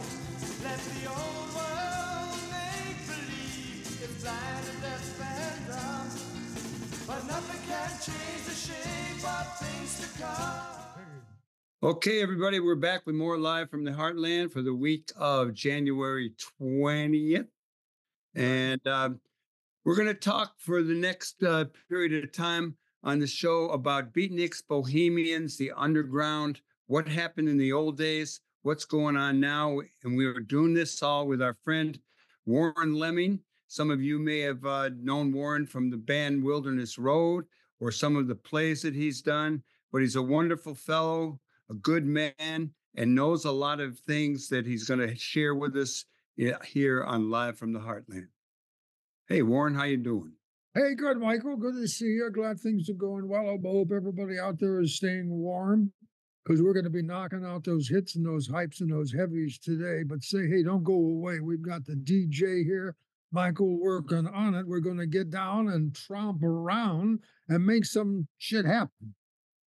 [0.64, 6.10] Let the old world make believe it's blind and deaf and dumb.
[7.06, 10.74] But nothing can change the shape of things to come.
[11.84, 16.34] Okay, everybody, we're back with more live from the Heartland for the week of January
[16.60, 17.48] 20th.
[18.36, 19.20] And um,
[19.86, 24.14] we're going to talk for the next uh, period of time on the show about
[24.14, 29.80] beatniks, bohemians, the underground what happened in the old days, what's going on now.
[30.04, 32.00] And we were doing this all with our friend
[32.46, 33.40] Warren Leming.
[33.68, 37.46] Some of you may have uh, known Warren from the band Wilderness Road
[37.80, 42.06] or some of the plays that he's done, but he's a wonderful fellow, a good
[42.06, 46.06] man, and knows a lot of things that he's going to share with us
[46.66, 48.28] here on Live from the Heartland.
[49.30, 50.34] Hey, Warren, how you doing?
[50.74, 51.56] Hey, good, Michael.
[51.56, 52.30] Good to see you.
[52.30, 53.48] Glad things are going well.
[53.48, 55.94] I hope everybody out there is staying warm
[56.44, 59.58] because we're going to be knocking out those hits and those hypes and those heavies
[59.60, 60.04] today.
[60.04, 61.40] But say, hey, don't go away.
[61.40, 62.98] We've got the DJ here,
[63.32, 64.68] Michael working on it.
[64.68, 69.16] We're going to get down and tromp around and make some shit happen.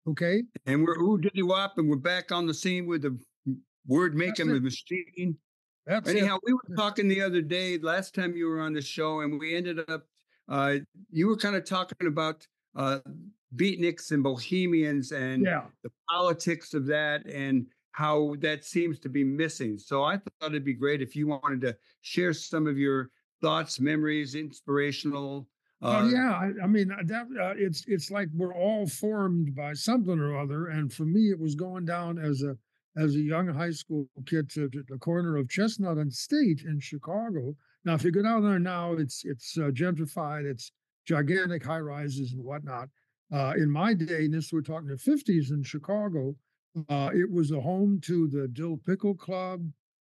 [0.09, 0.43] Okay.
[0.67, 3.17] And we're ooh diddy wop, and we're back on the scene with the
[3.87, 5.37] word making the machine.
[5.87, 6.42] That's Anyhow, it.
[6.47, 9.55] we were talking the other day, last time you were on the show, and we
[9.55, 10.05] ended up.
[10.49, 10.77] Uh,
[11.11, 12.99] you were kind of talking about uh,
[13.57, 15.62] beatniks and bohemians and yeah.
[15.83, 19.79] the politics of that and how that seems to be missing.
[19.79, 23.79] So I thought it'd be great if you wanted to share some of your thoughts,
[23.79, 25.49] memories, inspirational.
[25.81, 29.55] Uh, oh yeah, I, I mean uh, that uh, it's it's like we're all formed
[29.55, 32.57] by something or other, and for me, it was going down as a
[32.96, 36.78] as a young high school kid to, to the corner of Chestnut and State in
[36.80, 37.54] Chicago.
[37.85, 40.72] Now, if you go down there now, it's it's uh, gentrified, it's
[41.07, 42.88] gigantic high rises and whatnot.
[43.33, 46.37] Uh, in my day, and this we're talking the 50s in Chicago,
[46.88, 49.62] uh, it was a home to the Dill Pickle Club,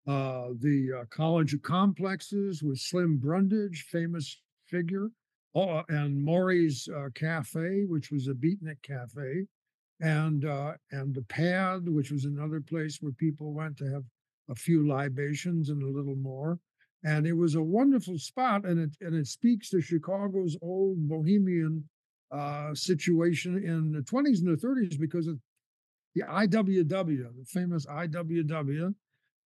[0.07, 5.09] uh, the uh, College of Complexes with Slim Brundage, famous figure,
[5.55, 9.47] uh, and Maury's Cafe, which was a beatnik cafe,
[10.05, 10.45] and
[10.91, 14.05] and the Pad, which was another place where people went to have
[14.51, 16.59] a few libations and a little more.
[17.03, 21.89] And it was a wonderful spot, and it and it speaks to Chicago's old bohemian
[22.31, 25.29] uh, situation in the 20s and the 30s because
[26.15, 28.95] the IWW, the famous IWW,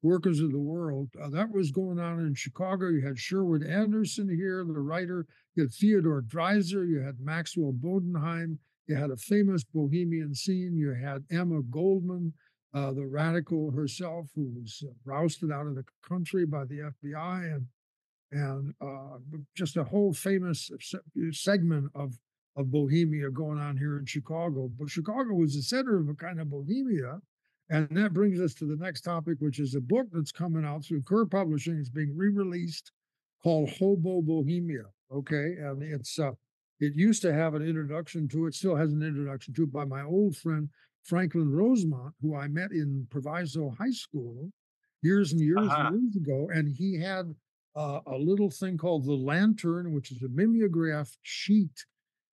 [0.03, 1.09] Workers of the World.
[1.21, 2.89] Uh, that was going on in Chicago.
[2.89, 5.27] You had Sherwood Anderson here, the writer.
[5.55, 6.89] You had Theodore Dreiser.
[6.89, 8.59] You had Maxwell Bodenheim.
[8.89, 10.77] You had a famous bohemian scene.
[10.77, 12.33] You had Emma Goldman,
[12.75, 17.55] uh, the radical herself, who was uh, rousted out of the country by the FBI,
[17.55, 17.67] and
[18.33, 19.19] and uh,
[19.55, 20.71] just a whole famous
[21.33, 22.19] segment of
[22.57, 24.71] of Bohemia going on here in Chicago.
[24.79, 27.21] But Chicago was the center of a kind of Bohemia.
[27.71, 30.85] And that brings us to the next topic, which is a book that's coming out
[30.85, 31.77] through Kerr Publishing.
[31.79, 32.91] It's being re-released
[33.43, 34.85] called Hobo Bohemia.
[35.13, 35.55] Okay.
[35.61, 36.33] And it's uh
[36.81, 39.85] it used to have an introduction to it, still has an introduction to it by
[39.85, 40.69] my old friend
[41.03, 44.51] Franklin Rosemont, who I met in Proviso High School
[45.03, 45.89] years and years uh-huh.
[45.89, 46.49] and years ago.
[46.53, 47.35] And he had
[47.75, 51.85] uh, a little thing called the Lantern, which is a mimeograph sheet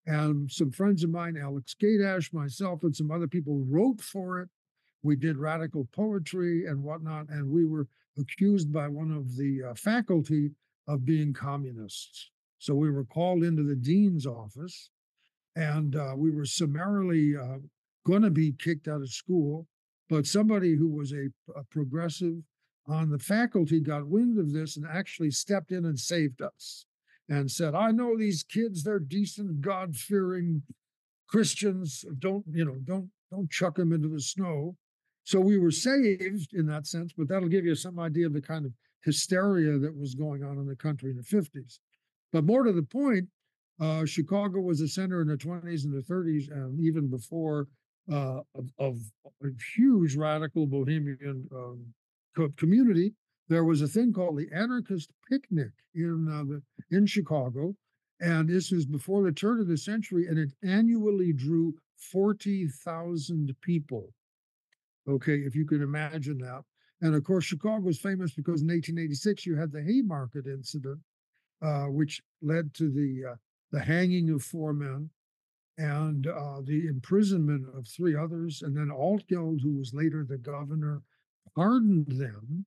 [0.07, 4.49] and some friends of mine, Alex Gadash, myself, and some other people wrote for it.
[5.03, 9.73] We did radical poetry and whatnot, and we were accused by one of the uh,
[9.75, 10.51] faculty
[10.87, 12.31] of being communists.
[12.57, 14.89] So we were called into the dean's office,
[15.55, 17.57] and uh, we were summarily uh,
[18.05, 19.67] going to be kicked out of school.
[20.09, 22.43] But somebody who was a, a progressive
[22.87, 26.85] on the faculty got wind of this and actually stepped in and saved us
[27.27, 30.61] and said, I know these kids, they're decent, God fearing
[31.27, 32.05] Christians.
[32.19, 34.75] Don't, you know, don't, don't chuck them into the snow.
[35.23, 38.41] So we were saved in that sense, but that'll give you some idea of the
[38.41, 41.79] kind of hysteria that was going on in the country in the 50s.
[42.35, 43.29] But more to the point,
[43.79, 47.69] uh, Chicago was a center in the 20s and the 30s, and even before
[48.11, 48.97] uh, of, of,
[49.41, 51.85] a huge radical bohemian um,
[52.35, 53.13] co- community
[53.47, 57.73] there was a thing called the Anarchist Picnic in uh, the, in Chicago,
[58.19, 61.73] and this was before the turn of the century, and it annually drew
[62.11, 64.09] forty thousand people.
[65.07, 66.63] Okay, if you can imagine that.
[66.99, 70.99] And of course, Chicago was famous because in 1886 you had the Haymarket incident,
[71.61, 73.35] uh, which led to the uh,
[73.71, 75.09] the hanging of four men
[75.77, 78.61] and uh, the imprisonment of three others.
[78.61, 81.01] And then Altgeld, who was later the governor,
[81.55, 82.65] pardoned them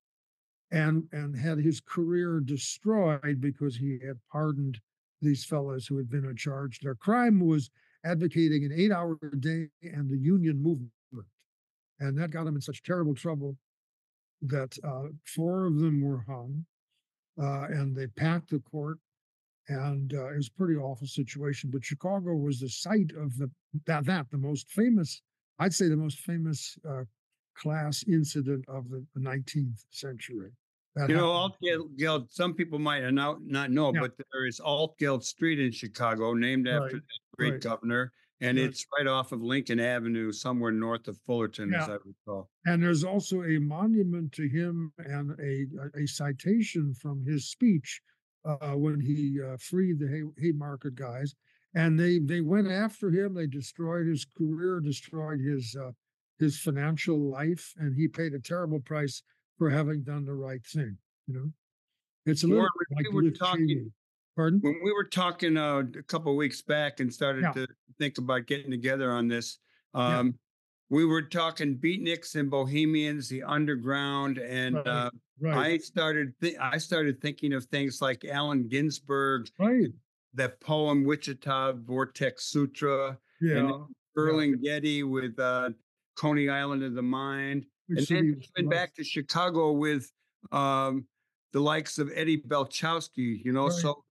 [0.70, 4.80] and and had his career destroyed because he had pardoned
[5.20, 6.82] these fellows who had been charged.
[6.82, 7.70] Their crime was
[8.04, 10.92] advocating an eight-hour day and the union movement,
[11.98, 13.56] and that got them in such terrible trouble
[14.42, 16.64] that uh, four of them were hung,
[17.40, 18.98] uh, and they packed the court,
[19.68, 21.70] and uh, it was a pretty awful situation.
[21.72, 23.50] But Chicago was the site of the
[23.86, 25.22] that that the most famous,
[25.58, 27.04] I'd say, the most famous uh,
[27.56, 30.50] class incident of the 19th century.
[30.96, 34.00] That you know, Altgeld, some people might not, not know, yeah.
[34.00, 36.92] but there is Altgeld Street in Chicago, named after right.
[36.92, 37.60] the great right.
[37.60, 38.12] governor.
[38.40, 41.82] And it's right off of Lincoln Avenue, somewhere north of Fullerton, yeah.
[41.82, 42.48] as I recall.
[42.66, 45.66] And there's also a monument to him and a,
[46.00, 48.00] a, citation from his speech
[48.44, 51.34] uh, when he uh, freed the Hay, Haymarket guys.
[51.74, 53.34] And they they went after him.
[53.34, 55.90] They destroyed his career, destroyed his uh,
[56.38, 59.22] his financial life, and he paid a terrible price
[59.58, 60.96] for having done the right thing.
[61.26, 61.52] You know,
[62.24, 63.92] it's a little like we were talking.
[64.38, 64.60] Pardon?
[64.62, 67.52] When we were talking uh, a couple weeks back and started yeah.
[67.54, 67.66] to
[67.98, 69.58] think about getting together on this,
[69.94, 70.32] um, yeah.
[70.90, 74.86] we were talking beatniks and bohemians, the underground, and right.
[74.86, 75.56] Uh, right.
[75.56, 79.88] I started th- I started thinking of things like Allen Ginsberg, right.
[80.34, 83.56] that poem Wichita Vortex Sutra, yeah.
[83.56, 83.72] and
[84.16, 85.70] Ferlinghetti with uh,
[86.14, 90.12] Coney Island of the Mind, and then even back to Chicago with
[90.52, 91.06] um,
[91.52, 93.72] the likes of Eddie Balchowsky, You know, right.
[93.72, 94.04] so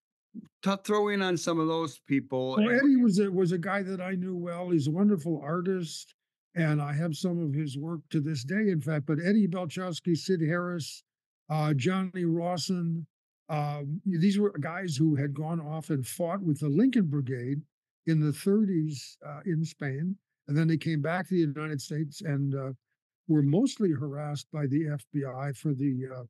[0.64, 2.56] t- throw in on some of those people.
[2.58, 4.70] Well, Eddie was a, was a guy that I knew well.
[4.70, 6.16] He's a wonderful artist,
[6.56, 8.70] and I have some of his work to this day.
[8.70, 11.04] In fact, but Eddie Balchowsky, Sid Harris,
[11.50, 13.06] uh, Johnny Rawson.
[13.50, 17.62] Um, these were guys who had gone off and fought with the Lincoln Brigade
[18.06, 22.22] in the 30s uh, in Spain and then they came back to the United States
[22.22, 22.72] and uh,
[23.28, 26.24] were mostly harassed by the FBI for the uh,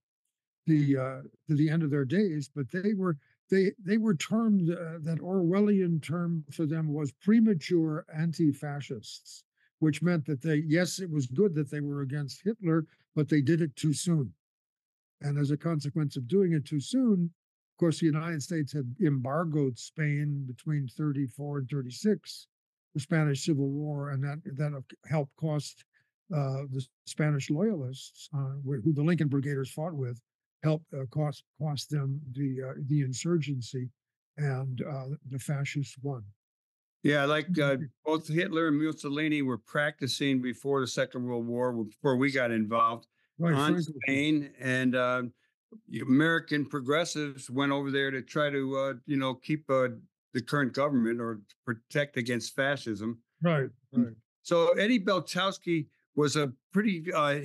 [0.66, 2.50] the uh, to the end of their days.
[2.54, 3.18] But they were
[3.50, 9.44] they they were termed uh, that Orwellian term for them was premature anti-fascists,
[9.80, 13.42] which meant that they yes it was good that they were against Hitler, but they
[13.42, 14.34] did it too soon.
[15.22, 17.32] And as a consequence of doing it too soon,
[17.74, 22.48] of course, the United States had embargoed Spain between 34 and 36
[22.98, 25.86] the Spanish Civil War, and that that helped cost
[26.34, 30.20] uh, the Spanish loyalists, uh, who the Lincoln Brigaders fought with,
[30.64, 33.90] helped uh, cost cost them the uh, the insurgency,
[34.38, 36.24] and uh, the fascists won.
[37.04, 42.18] Yeah, like uh, both Hitler and Mussolini were practicing before the Second World War, before
[42.18, 43.08] we got involved
[43.40, 43.92] Right, on Franco.
[44.04, 45.24] Spain, and uh,
[46.02, 49.90] American progressives went over there to try to, uh, you know, keep uh,
[50.34, 53.20] the current government or protect against fascism.
[53.42, 54.16] Right, right.
[54.42, 57.40] So Eddie Balchowsky was a pretty uh,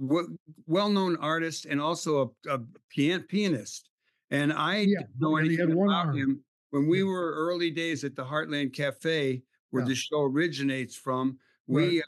[0.00, 0.36] w-
[0.66, 2.58] well-known artist and also a, a
[2.94, 3.90] pian- pianist.
[4.30, 6.16] And I Yeah, didn't know had anything about arm.
[6.16, 7.04] him when we Yeah.
[7.04, 9.88] were early days at the Heartland Cafe, where Yeah.
[9.88, 11.38] the show originates from.
[11.66, 12.04] We uh,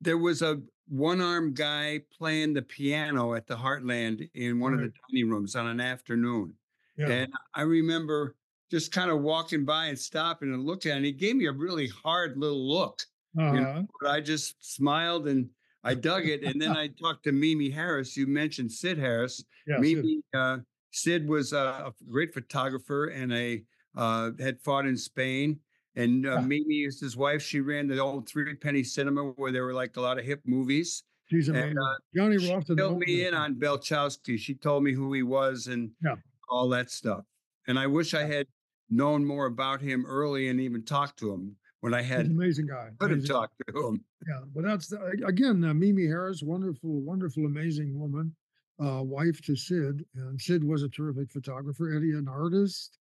[0.00, 4.92] there was a one-armed guy playing the piano at the Heartland in one of the
[5.10, 6.56] dining rooms on an afternoon.
[6.98, 8.36] And I remember
[8.70, 10.96] just kind of walking by and stopping and looking at it.
[10.98, 13.02] And he gave me a really hard little look
[13.34, 13.82] you know, uh-huh.
[14.00, 15.48] but I just smiled and
[15.84, 16.42] I dug it.
[16.42, 18.16] And then I talked to Mimi Harris.
[18.16, 19.44] You mentioned Sid Harris.
[19.66, 19.82] yeah, Sid.
[19.82, 20.58] Mimi, uh,
[20.92, 23.62] Sid was a, great photographer and a
[23.96, 25.58] uh, had fought in Spain.
[25.96, 26.40] And uh, Yeah.
[26.46, 27.42] Mimi is his wife.
[27.42, 30.40] She ran the old three penny cinema where there were like a lot of hip
[30.44, 31.02] movies.
[31.30, 31.78] She's And, amazing.
[31.78, 34.38] uh, Johnny She Roth filled me in on Balchowsky.
[34.38, 36.14] She told me who he was and Yeah.
[36.48, 37.24] all that stuff.
[37.66, 38.46] And I wish I had
[38.88, 42.32] known more about him early and even talked to him when I He's had an
[42.32, 42.90] amazing guy.
[42.98, 44.04] could have talked to him.
[44.26, 48.34] Yeah, but that's the, again uh, Mimi Harris, wonderful, wonderful, amazing woman,
[48.82, 51.94] uh, wife to Sid, and Sid was a terrific photographer.
[51.94, 52.98] Eddie, an artist,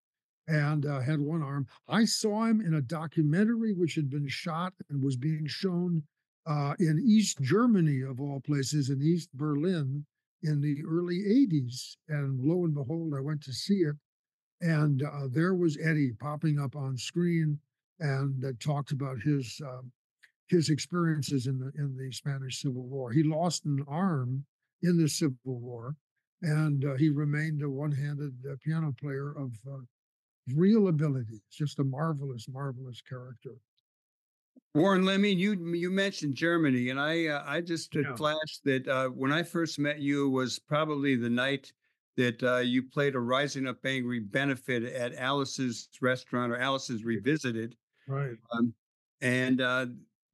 [0.49, 1.66] and uh, had one arm.
[1.89, 6.03] I saw him in a documentary which had been shot and was being shown
[6.47, 10.05] uh, in East Germany, of all places, in East Berlin
[10.43, 11.97] in the early '80s.
[12.09, 13.97] And lo and behold, I went to see it,
[14.61, 17.59] and uh, there was Eddie popping up on screen
[18.01, 19.61] and uh, talked about his.
[19.64, 19.92] Um,
[20.49, 23.11] his experiences in the in the Spanish Civil War.
[23.11, 24.44] He lost an arm
[24.82, 25.97] in the Civil War,
[26.40, 29.78] and uh, he remained a one-handed uh, piano player of uh,
[30.55, 31.42] real ability.
[31.51, 33.57] Just a marvelous, marvelous character.
[34.74, 38.14] Warren Leming, you you mentioned Germany, and I uh, I just Yeah.
[38.14, 41.72] flashed that uh, when I first met you was probably the night
[42.16, 47.74] that uh, you played a Rising Up Angry benefit at Alice's restaurant or Alice's Revisited,
[48.09, 48.36] Right.
[49.20, 49.86] and uh,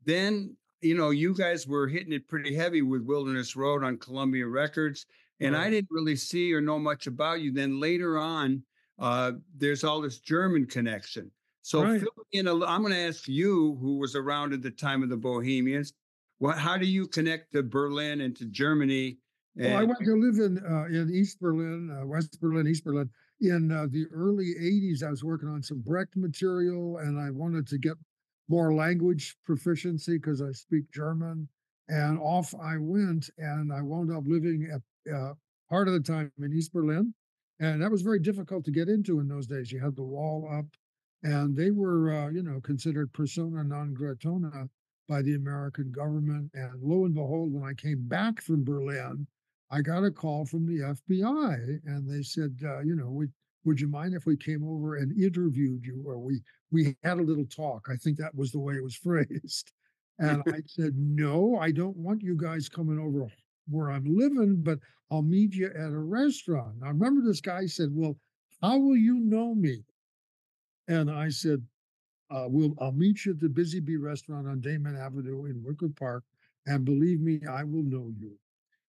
[0.05, 4.47] then you know you guys were hitting it pretty heavy with Wilderness Road on Columbia
[4.47, 5.07] Records,
[5.41, 7.53] and I didn't really see or know much about you.
[7.53, 8.63] Then later on,
[8.99, 11.31] uh, there's all this German connection.
[11.63, 12.01] So Right.
[12.01, 15.09] fill in a I'm going to ask you, who was around at the time of
[15.09, 15.93] the Bohemians,
[16.39, 16.59] what?
[16.59, 19.19] How do you connect to Berlin and to Germany?
[19.55, 23.09] Well, I went to live in uh, in East Berlin, uh, West Berlin, East Berlin.
[23.43, 27.67] In uh, the early '80s, I was working on some Brecht material, and I wanted
[27.69, 27.95] to get
[28.49, 31.49] more language proficiency because I speak German.
[31.89, 35.35] And off I went, and I wound up living at uh,
[35.69, 37.15] part of the time in East Berlin,
[37.59, 39.73] and that was very difficult to get into in those days.
[39.73, 40.67] You had the wall up,
[41.25, 44.69] and they were, uh, you know, considered persona non grata
[45.09, 46.53] by the American government.
[46.55, 49.27] And lo and behold, when I came back from Berlin,
[49.73, 53.33] I got a call from the FBI, and they said, uh, you know, would
[53.65, 57.23] would you mind if we came over and interviewed you, or we we had a
[57.23, 57.89] little talk?
[57.91, 59.73] I think that was the way it was phrased.
[60.19, 63.27] And I said, no, I don't want you guys coming over
[63.69, 64.79] where I'm living, but
[65.11, 66.81] I'll meet you at a restaurant.
[66.81, 68.17] Now, remember, this guy said, well,
[68.61, 69.85] how will you know me?
[70.89, 71.63] And I said,
[72.31, 75.89] uh, we'll, I'll meet you at the Busy Bee restaurant on Damen Avenue in Wicker
[75.89, 76.25] Park.
[76.67, 78.37] And believe me, I will know you.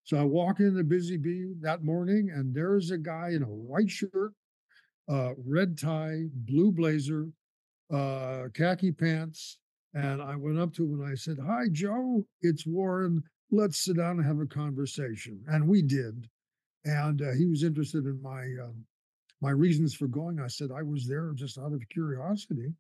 [0.04, 3.48] So I walk in the Busy Bee that morning, and there's a guy in a
[3.48, 4.34] white shirt,
[5.08, 7.30] uh, red tie, blue blazer,
[7.92, 9.60] uh, khaki pants.
[9.94, 13.24] And I went up to him and I said, Hi, Joe, it's Warren.
[13.52, 15.44] Let's sit down and have a conversation.
[15.48, 16.28] And we did.
[16.86, 18.84] And uh, he was interested in my um,
[19.40, 20.40] my reasons for going.
[20.40, 22.74] I said I was there just out of curiosity.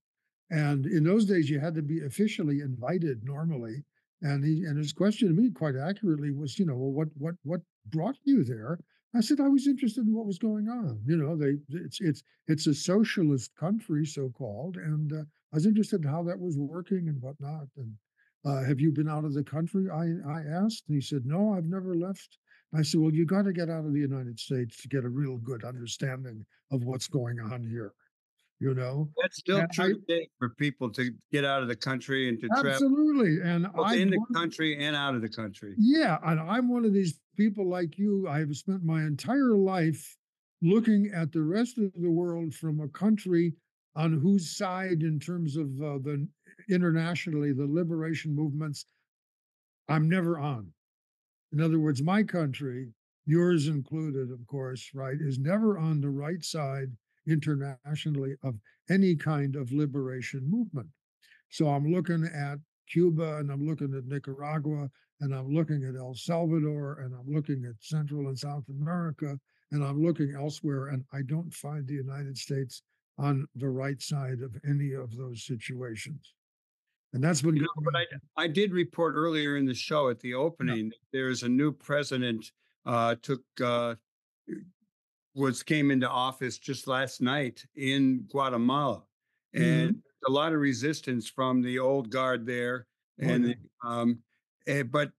[0.50, 3.84] And in those days, you had to be officially invited normally.
[4.24, 7.36] And he and his question to me quite accurately was, you know, well, what what
[7.44, 8.80] what brought you there?
[9.14, 11.02] I said I was interested in what was going on.
[11.06, 15.66] You know, they it's it's it's a socialist country, so called, and uh, I was
[15.66, 17.68] interested in how that was working and whatnot.
[17.76, 17.94] And
[18.46, 19.90] uh, have you been out of the country?
[19.90, 22.38] I I asked, and he said, no, I've never left.
[22.74, 25.10] I said, well, you got to get out of the United States to get a
[25.10, 27.94] real good understanding of what's going on here.
[28.64, 31.76] You know, That's still And I- true today for people to get out of the
[31.76, 33.41] country and to travel absolutely.
[33.41, 35.76] And both I in the country and out of the country.
[35.78, 38.26] Yeah, and I'm one of these people like you.
[38.30, 40.16] I have spent my entire life
[40.61, 43.53] looking at the rest of the world from a country
[43.97, 46.26] on whose side, in terms of uh, the
[46.70, 48.86] internationally, the liberation movements,
[49.89, 50.72] I'm never on.
[51.51, 52.93] In other words, my country,
[53.26, 56.95] yours included, of course, right, is never on the right side
[57.28, 58.56] internationally of
[58.90, 60.88] any kind of liberation movement.
[61.50, 62.58] So I'm looking at
[62.90, 64.90] Cuba and I'm looking at Nicaragua
[65.22, 69.40] and I'm looking at El Salvador and I'm looking at Central and South America
[69.72, 72.84] and I'm looking elsewhere and I don't find the United States
[73.18, 76.34] on the right side of any of those situations.
[77.14, 80.20] And that's been You know, but I, I did report earlier in the show at
[80.20, 82.52] the opening, that there's a new president,
[82.86, 83.96] uh, took, uh,
[85.36, 89.04] was, came into office just last night in Guatemala.
[89.54, 92.88] And a lot of resistance from the old guard there.
[93.22, 93.56] Oh, And,
[93.86, 94.20] um,
[94.68, 95.12] eh, but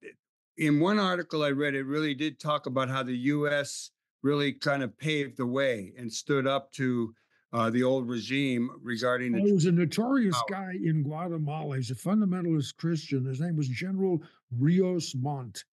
[0.56, 3.90] in one article I read, it really did talk about how the US
[4.22, 7.14] really kind of paved the way and stood up to,
[7.52, 11.76] uh, the old regime regarding Well, the There was a notorious guy in Guatemala.
[11.76, 13.24] He's a fundamentalist Christian.
[13.24, 14.20] His name was General
[14.58, 15.64] Rios Montt.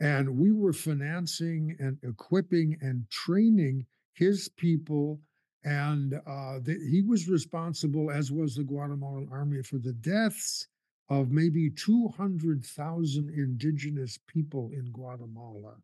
[0.00, 5.20] And we were financing and equipping and training his people.
[5.64, 10.68] And uh, the, he was responsible, as was the Guatemalan army, for the deaths
[11.08, 15.74] of maybe 200,000 indigenous people in Guatemala.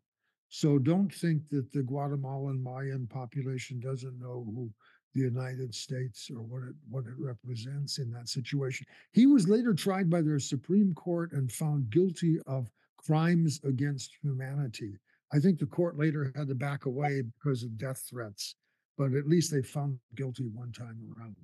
[0.49, 4.71] So don't think that the Guatemalan Mayan population doesn't know who
[5.13, 8.85] the United States or what it what it represents in that situation.
[9.13, 12.69] He was later tried by their Supreme Court and found guilty of
[13.05, 14.97] crimes against humanity.
[15.33, 18.55] I think the court later had to back away because of death threats,
[18.97, 21.35] but at least they found guilty one time around.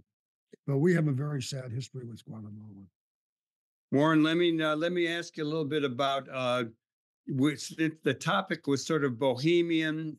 [0.68, 2.86] But we have a very sad history with Guatemala.
[3.91, 6.66] Warren, let me uh, let me ask you a little bit about uh,
[7.28, 10.18] which the, topic was sort of bohemian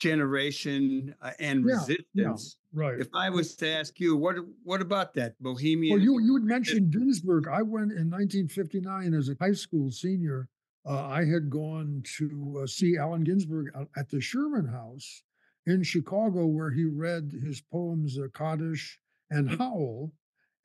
[0.00, 2.56] generation uh, and Yeah, resistance.
[2.72, 2.98] Right.
[2.98, 5.96] If I was to ask you, what what about that bohemian?
[5.96, 7.46] Well, you you had mentioned Ginsberg.
[7.46, 10.48] I went in 1959 as a high school senior.
[10.86, 15.22] Uh, I had gone to uh, see Allen Ginsberg at- the Sherman House
[15.66, 18.98] in Chicago, where he read his poems uh, Kaddish
[19.30, 20.12] and Howl.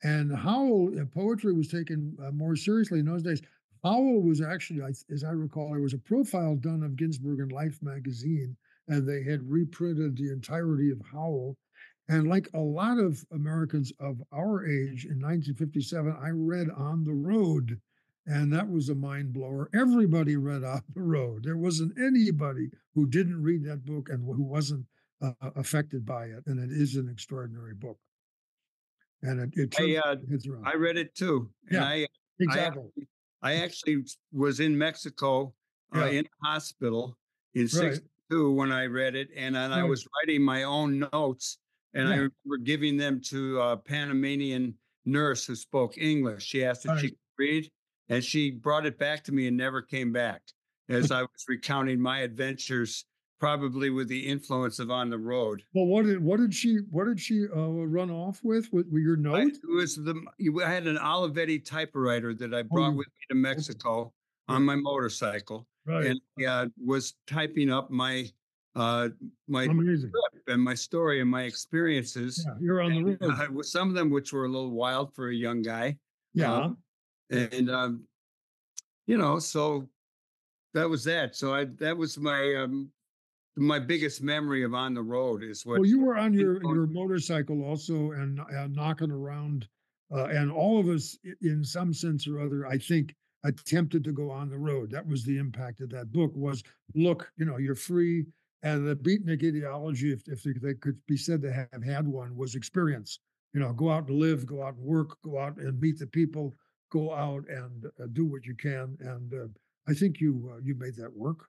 [0.02, 3.42] And Howl uh, poetry was taken uh, more seriously in those days.
[3.82, 7.78] Howl was actually, as I recall, there was a profile done of Ginsberg in Life
[7.82, 8.56] magazine,
[8.88, 11.56] and they had reprinted the entirety of Howl.
[12.08, 17.14] And like a lot of Americans of our age in 1957, I read On the
[17.14, 17.80] Road,
[18.26, 19.68] and that was a mind blower.
[19.74, 21.44] Everybody read On the Road.
[21.44, 24.86] There wasn't anybody who didn't read that book and who wasn't
[25.20, 26.42] uh, affected by it.
[26.46, 27.98] And it is an extraordinary book.
[29.22, 30.16] And it, it I, uh.
[30.64, 32.06] I read it too, and Yeah, I
[32.40, 32.90] exactly.
[33.42, 35.54] I, I actually was in Mexico
[35.94, 36.18] uh, Yeah.
[36.18, 37.16] in a hospital
[37.54, 37.68] in Right.
[37.70, 41.58] '62 when I read it, and then I was writing my own notes,
[41.94, 42.16] and I Yeah.
[42.46, 44.74] remember giving them to a Panamanian
[45.06, 46.44] nurse who spoke English.
[46.44, 47.70] She asked if she could read,
[48.08, 50.42] and she brought it back to me and never came back
[50.88, 53.04] as I was recounting my adventures,
[53.40, 55.62] probably with the influence of On the Road.
[55.72, 58.70] Well, what did what did she what did she uh, run off with?
[58.72, 59.52] With, with your I, note?
[59.54, 60.14] it was the
[60.64, 64.12] I had an Olivetti typewriter that I brought you- with me to Mexico
[64.48, 66.06] on my motorcycle, Right.
[66.06, 68.26] and uh, was typing up my
[68.76, 69.08] uh,
[69.48, 70.10] my Amazing.
[70.10, 72.44] trip and my story and my experiences.
[72.46, 73.58] Yeah, you're on the And, road.
[73.60, 75.96] uh, some of them which were a little wild for a young guy,
[76.34, 76.70] yeah.
[77.38, 78.04] And um,
[79.06, 79.88] you know, so
[80.74, 81.36] that was that.
[81.36, 82.90] So I that was my um,
[83.56, 86.86] my biggest memory of on the road is what Well, you were on your your
[86.86, 89.68] motorcycle also and, and knocking around,
[90.12, 93.14] uh, and all of us, in some sense or other, I think,
[93.44, 94.90] attempted to go on the road.
[94.90, 96.32] That was the impact of that book.
[96.34, 96.62] Was
[96.94, 98.26] look, you know, you're free,
[98.62, 102.36] and the beatnik ideology, if if they, they could be said to have had one,
[102.36, 103.20] was experience.
[103.52, 106.08] You know, go out and live, go out and work, go out and meet the
[106.08, 106.56] people,
[106.94, 109.48] go out and uh, do what you can, and uh,
[109.88, 111.48] I think you uh, you made that work.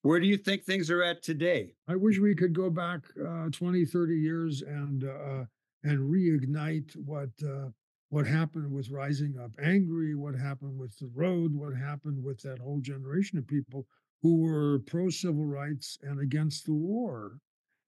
[0.00, 1.74] Where do you think things are at today?
[1.86, 5.44] I wish we could go back uh, 20, 30 years and uh,
[5.84, 7.68] and reignite what uh,
[8.08, 12.58] what happened with rising up angry, what happened with the road, what happened with that
[12.58, 13.86] whole generation of people
[14.22, 17.38] who were pro civil rights and against the war.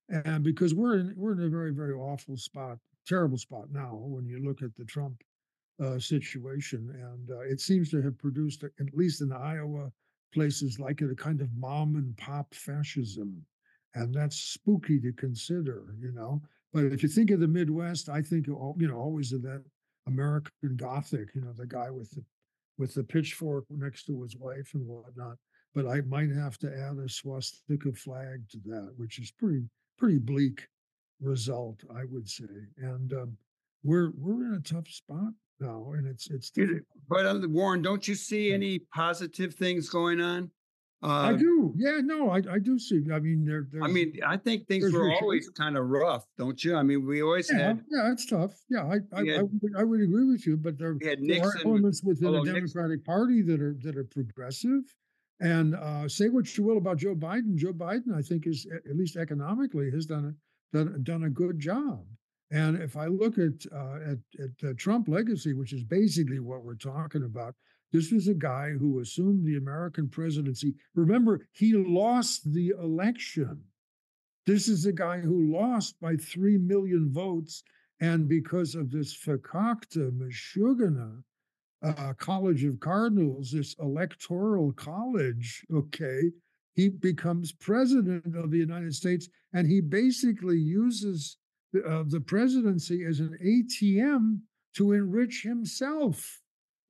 [0.08, 4.26] And because we're in we're in a very very awful spot, terrible spot now when
[4.26, 5.16] you look at the Trump
[5.82, 9.90] uh, situation, and uh, it seems to have produced, at least in Iowa,
[10.32, 13.44] places like it, a kind of mom and pop fascism.
[13.94, 16.42] And that's spooky to consider, you know.
[16.72, 19.62] But if you think of the Midwest, I think, you know, always of that
[20.06, 22.24] American Gothic, you know, the guy with the
[22.76, 25.36] with the pitchfork next to his wife and whatnot.
[25.74, 29.62] But I might have to add a swastika flag to that, which is pretty
[29.96, 30.66] pretty bleak
[31.20, 32.44] result, I would say.
[32.78, 33.36] And um,
[33.84, 36.50] we're we're in a tough spot now, and it's it's.
[37.08, 40.50] But Warren, don't you see any positive things going on?
[41.02, 41.74] I Uh, do.
[41.76, 43.02] Yeah, no, I, I do see.
[43.12, 46.76] I mean, there, I mean, I think things were always kind of rough, don't you?
[46.76, 48.54] I mean, we always Yeah, had, yeah, it's tough.
[48.70, 51.18] Yeah, I, I, We I, had- would, I would agree with you, but there, had
[51.22, 54.82] there are elements within the although Nixon- Democratic Party that are that are progressive.
[55.40, 58.96] And uh, say what you will about Joe Biden, Joe Biden, I think, is at
[58.96, 60.24] least economically has done
[60.72, 62.06] a done, done a good job.
[62.54, 66.64] And if I look at uh, at at the Trump legacy, which is basically what
[66.64, 67.56] we're talking about,
[67.92, 70.76] this was a guy who assumed the American presidency.
[70.94, 73.60] Remember, he lost the election.
[74.46, 77.64] This is a guy who lost by three million votes,
[78.00, 81.24] and because of this fakakta mashugana,
[81.82, 86.30] uh, College of Cardinals, this electoral college, okay,
[86.76, 91.36] he becomes president of the United States, and he basically uses
[91.74, 94.38] the, uh, the presidency as an ATM
[94.76, 96.40] to enrich himself.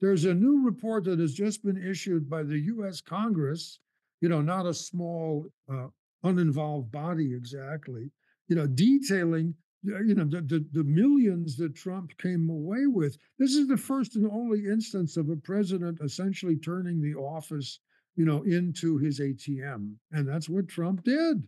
[0.00, 3.00] There's a new report that has just been issued by the U.S.
[3.00, 3.78] Congress,
[4.20, 5.86] you know, not a small, uh,
[6.22, 8.10] uninvolved body exactly,
[8.48, 9.54] you know, detailing
[9.86, 13.18] uh, you know the, the the millions that Trump came away with.
[13.38, 17.80] This is the first and only instance of a president essentially turning the office,
[18.16, 21.46] you know, into his ATM, and that's what Trump did.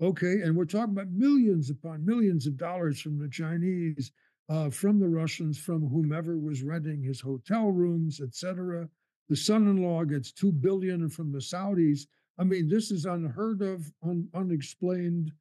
[0.00, 4.12] Okay, and we're talking about millions upon millions of dollars from the Chinese,
[4.50, 8.88] uh, from the Russians, from whomever was renting his hotel rooms, etc.
[9.28, 12.06] The son-in-law gets two billion from the Saudis.
[12.38, 15.32] I mean, this is unheard of, un, unexplained,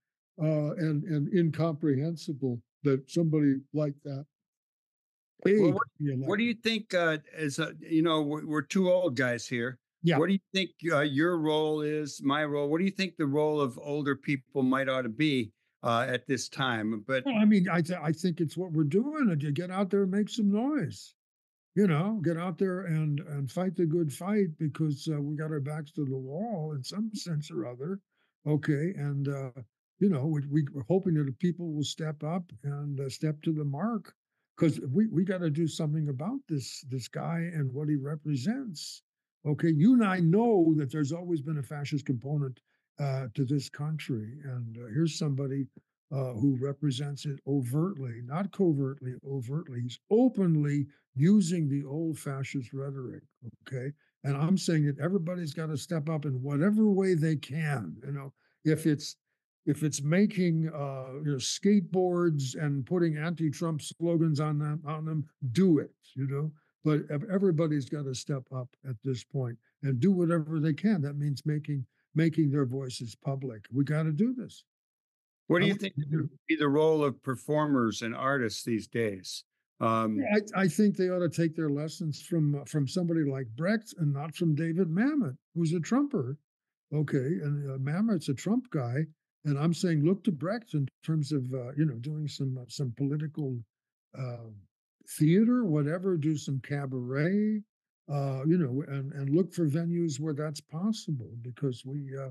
[0.41, 4.25] uh, and and incomprehensible that somebody like that.
[5.43, 9.15] Well, be What do you think, uh, as a, you know, we're, we're two old
[9.15, 9.77] guys here.
[10.05, 10.19] Yeah.
[10.19, 12.69] What do you think uh, your role is, my role?
[12.69, 15.51] What do you think the role of older people might ought to be
[15.81, 17.03] uh, at this time?
[17.07, 19.35] But Well, I mean, I th- I think it's what we're doing.
[19.39, 21.15] You get out there and make some noise.
[21.73, 25.49] You know, get out there and and fight the good fight because uh, we got
[25.51, 27.99] our backs to the wall in some sense or other.
[28.45, 29.49] Okay, and uh,
[29.97, 33.41] you know, we, we we're hoping that the people will step up and uh, step
[33.41, 34.13] to the mark
[34.55, 39.01] because we we got to do something about this this guy and what he represents.
[39.45, 42.59] Okay, you and I know that there's always been a fascist component
[42.99, 45.67] uh, to this country, and uh, here's somebody
[46.11, 49.81] uh, who represents it overtly, not covertly, overtly.
[49.81, 53.23] He's openly using the old fascist rhetoric.
[53.67, 53.91] Okay.
[54.23, 57.95] And I'm saying that everybody's got to step up in whatever way they can.
[58.05, 58.33] You know,
[58.63, 59.15] if it's
[59.65, 65.25] if it's making uh, you know skateboards and putting anti-Trump slogans on them on them,
[65.51, 65.91] do it.
[66.15, 66.51] You know,
[66.85, 67.01] but
[67.33, 71.01] everybody's got to step up at this point and do whatever they can.
[71.01, 73.65] That means making making their voices public.
[73.73, 74.63] We got to do this.
[75.47, 79.43] what do you think would be the role of performers and artists these days?
[79.81, 83.47] Um, I, I think they ought to take their lessons from uh, from somebody like
[83.57, 86.37] Brecht and not from David Mamet, who's a Trumper.
[86.93, 89.05] Okay, and uh, Mamet's a Trump guy,
[89.43, 92.65] and I'm saying look to Brecht in terms of uh, you know doing some uh,
[92.69, 93.57] some political
[94.17, 94.47] uh,
[95.07, 97.61] theater, whatever, do some cabaret,
[98.11, 102.11] uh, you know, and and look for venues where that's possible because we.
[102.19, 102.29] Uh,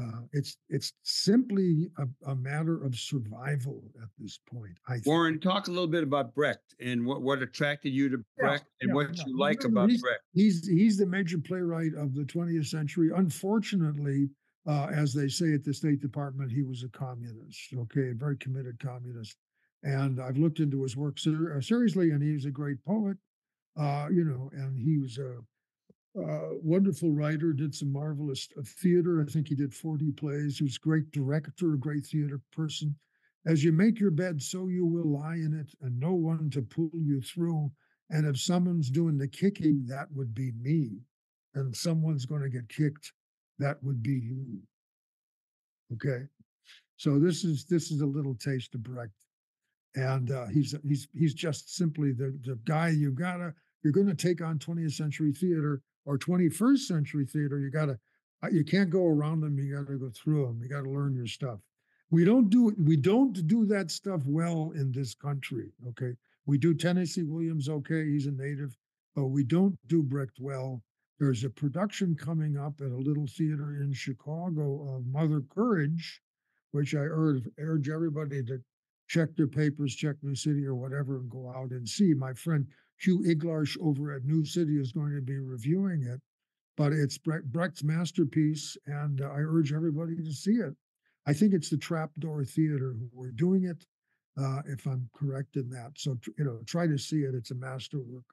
[0.00, 4.78] uh, it's it's simply a, a matter of survival at this point.
[4.88, 5.06] I think.
[5.06, 8.64] Warren, talk a little bit about Brecht and what, what attracted you to Yeah, Brecht
[8.80, 9.24] and yeah, what yeah.
[9.26, 10.20] you like Remember, about he's- Brecht.
[10.32, 13.10] He's he's the major playwright of the 20th century.
[13.14, 14.30] Unfortunately,
[14.66, 17.74] uh, as they say at the State Department, he was a communist.
[17.76, 19.36] Okay, a very committed communist.
[19.82, 23.16] And I've looked into his work ser- uh, seriously, and he's a great poet.
[23.78, 25.38] Uh, you know, and he was a,
[26.20, 27.52] a wonderful writer.
[27.52, 29.20] Did some marvelous uh, theater.
[29.20, 30.58] I think he did 40 plays.
[30.58, 32.94] He was a great director, a great theater person.
[33.46, 36.60] As you make your bed, so you will lie in it, and no one to
[36.60, 37.70] pull you through.
[38.10, 40.98] And if someone's doing the kicking, that would be me.
[41.54, 43.12] And someone's going to get kicked,
[43.58, 44.60] that would be you.
[45.94, 46.26] Okay.
[46.96, 49.12] So this is this is a little taste of Brecht.
[49.96, 54.14] And uh, he's he's he's just simply the the guy you gotta you're going to
[54.14, 57.58] take on 20th century theater or 21st century theater.
[57.58, 57.98] You gotta
[58.42, 59.58] uh, you can't go around them.
[59.58, 60.60] You got to go through them.
[60.62, 61.60] You got to learn your stuff.
[62.10, 65.72] We don't do we don't do that stuff well in this country.
[65.88, 66.14] Okay,
[66.46, 68.04] we do Tennessee Williams okay.
[68.08, 68.76] He's a native,
[69.14, 70.82] but we don't do Brecht well.
[71.20, 76.22] There's a production coming up at a little theater in Chicago of Mother Courage,
[76.70, 78.62] which I urge, urge everybody to
[79.10, 82.14] check their papers, check New City or whatever, and go out and see.
[82.14, 82.64] My friend
[83.00, 86.20] Hugh Iglarsh over at New City is going to be reviewing it,
[86.76, 90.74] but it's Brecht, Brecht's masterpiece, and uh, I urge everybody to see it.
[91.26, 93.84] I think it's the Trapdoor Theater who were doing it,
[94.40, 95.90] uh, if I'm correct in that.
[95.96, 97.34] So you know, try to see it.
[97.34, 98.24] It's a masterwork,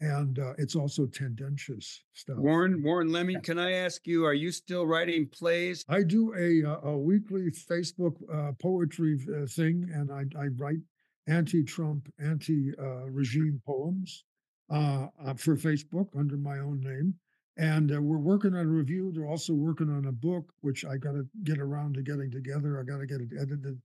[0.00, 2.38] and uh, it's also tendentious stuff.
[2.38, 5.84] Warren Warren Leming, can I ask you, are you still writing plays?
[5.88, 10.80] I do a a weekly Facebook uh, poetry uh, thing, and I, I write
[11.26, 14.24] anti-Trump, anti-regime poems
[14.72, 17.14] uh, uh, for Facebook under my own name.
[17.56, 19.12] And uh, we're working on a review.
[19.12, 22.80] They're also working on a book, which I got to get around to getting together.
[22.80, 23.80] I got to get it edited,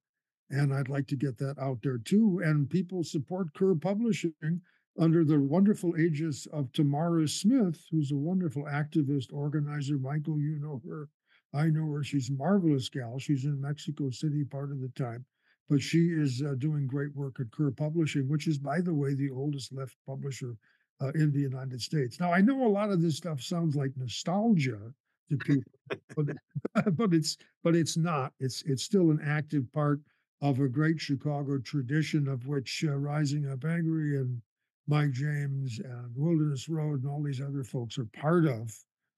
[0.49, 2.41] and I'd like to get that out there too.
[2.43, 4.61] And people support Kerr Publishing
[4.97, 9.97] under the wonderful aegis of Tamara Smith, who's a wonderful activist organizer.
[9.97, 11.09] Michael, you know her.
[11.53, 12.03] I know her.
[12.03, 13.19] She's a marvelous gal.
[13.19, 15.25] She's in Mexico City part of the time,
[15.69, 19.13] but she is uh, doing great work at Kerr Publishing, which is, by the way,
[19.13, 20.55] the oldest left publisher
[21.01, 22.19] uh, in the United States.
[22.19, 24.93] Now, I know a lot of this stuff sounds like nostalgia
[25.29, 25.71] to people,
[26.15, 26.27] but,
[26.95, 28.33] but it's but it's not.
[28.39, 29.99] It's it's still an active part
[30.41, 34.41] of a great Chicago tradition of which uh, Rising Up Angry and
[34.87, 38.71] Mike James and Wilderness Road and all these other folks are part of.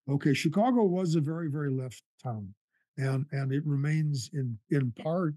[0.10, 2.54] Okay, Chicago was a very very left town,
[2.98, 5.36] and and it remains in in part,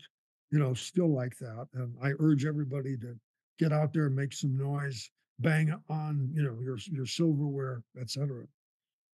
[0.51, 1.67] you know, still like that.
[1.75, 3.17] And I urge everybody to
[3.59, 5.11] get out there and make some noise
[5.41, 8.45] bang on, you know, your your silverware, etc.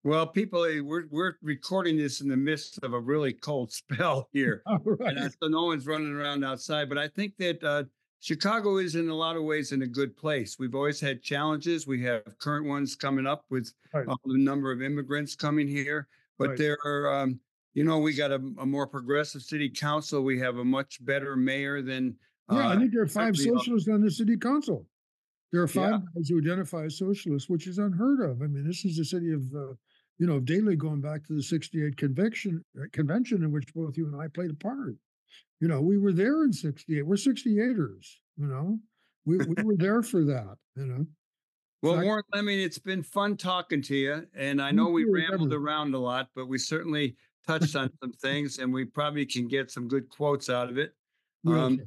[0.05, 4.29] Well, people, eh, we're we're recording this in the midst of a really cold spell
[4.33, 5.17] here, right.
[5.17, 6.89] and so no one's running around outside.
[6.89, 7.85] But I think that uh,
[8.21, 10.59] Chicago is, in a lot of ways, in a good place.
[10.59, 11.87] We've always had challenges.
[11.87, 14.07] We have current ones coming up with right.
[14.07, 16.09] the number of immigrants coming here,
[16.39, 16.59] but right.
[16.59, 17.41] there are, um,
[17.75, 20.23] you know, we got a, a, more progressive city council.
[20.23, 22.17] We have a much better mayor than.
[22.51, 24.87] Yeah, uh, I think there are five socialists on the city council.
[25.53, 25.99] There are five yeah.
[26.15, 28.43] guys who identify as socialists, which is unheard of.
[28.43, 29.75] I mean, this is the city of, uh,
[30.19, 34.07] you know, Daley going back to the 68 convention, uh, convention in which both you
[34.07, 34.97] and I played a part.
[35.61, 37.07] You know, we were there in 68.
[37.07, 38.79] We're 68ers, you know,
[39.25, 41.07] we, we were there for that, you know.
[41.83, 44.27] Well, Warren I, mean, it's been fun talking to you.
[44.35, 48.59] And I know we rambled around a lot, but we certainly touched on some things
[48.59, 50.95] and we probably can get some good quotes out of it.
[51.47, 51.81] Um,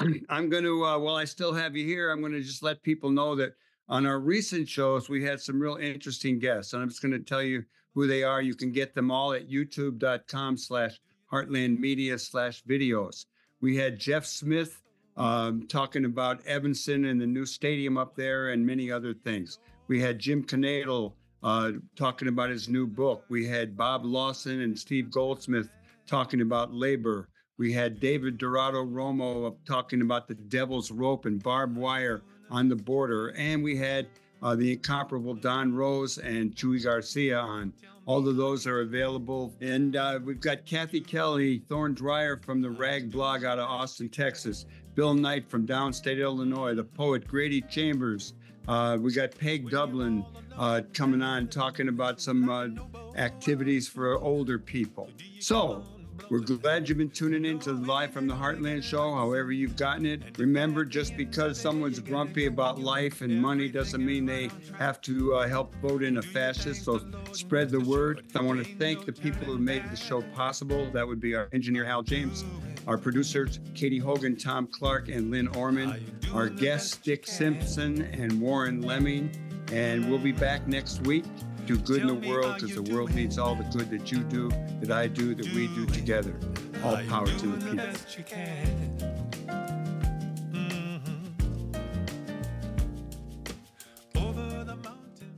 [0.28, 2.82] I'm going to, uh, while I still have you here, I'm going to just let
[2.82, 3.52] people know that
[3.88, 6.72] on our recent shows, we had some real interesting guests.
[6.72, 7.62] And I'm just going to tell you
[7.94, 8.42] who they are.
[8.42, 10.98] You can get them all at youtube.com slash
[11.32, 13.26] heartland media slash videos.
[13.60, 14.82] We had Jeff Smith
[15.16, 19.58] um, talking about Evanston and the new stadium up there and many other things.
[19.88, 21.12] We had Jim Knadel
[21.42, 23.24] uh, talking about his new book.
[23.28, 25.70] We had Bob Lawson and Steve Goldsmith
[26.06, 27.28] talking about labor.
[27.58, 32.76] We had David Dorado Romo talking about the devil's rope and barbed wire on the
[32.76, 33.28] border.
[33.36, 34.08] And we had
[34.42, 37.72] uh, the incomparable Don Rose and Chuy Garcia on.
[38.06, 39.54] All of those are available.
[39.60, 44.08] And uh, we've got Kathy Kelly, Thorne Dreyer from the Rag blog out of Austin,
[44.08, 48.34] Texas, Bill Knight from downstate Illinois, the poet Grady Chambers.
[48.68, 50.24] Uh, we got Peg Dublin
[50.56, 52.68] uh, coming on talking about some uh,
[53.16, 55.10] activities for older people.
[55.38, 55.84] So,
[56.28, 59.76] we're glad you've been tuning in to the Live from the Heartland show, however you've
[59.76, 60.22] gotten it.
[60.38, 65.48] Remember, just because someone's grumpy about life and money doesn't mean they have to uh,
[65.48, 66.84] help vote in a fascist.
[66.84, 67.00] So
[67.30, 68.24] spread the word.
[68.34, 70.90] I want to thank the people who made the show possible.
[70.90, 72.44] That would be our engineer, Hal James,
[72.88, 76.04] our producers, Katie Hogan, Tom Clark, and Lynn Orman,
[76.34, 79.30] our guests, Dick Simpson and Warren Leming.
[79.70, 81.24] And we'll be back next week
[81.66, 84.48] do good in the world because the world needs all the good that you do,
[84.80, 86.38] that I do, that we do together.
[86.84, 87.84] All power to the people.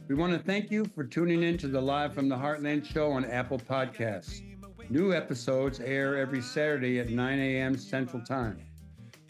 [0.08, 3.10] We want to thank you for tuning in to the Live from the Heartland show
[3.10, 4.42] on Apple Podcasts.
[4.90, 7.76] New episodes air every Saturday at 9 a.m.
[7.76, 8.58] Central Time.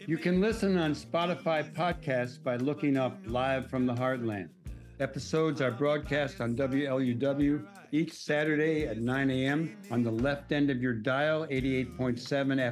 [0.05, 4.49] You can listen on Spotify podcasts by looking up Live from the Heartland.
[4.99, 9.77] Episodes are broadcast on WLUW each Saturday at 9 a.m.
[9.91, 12.19] on the left end of your dial, 88.7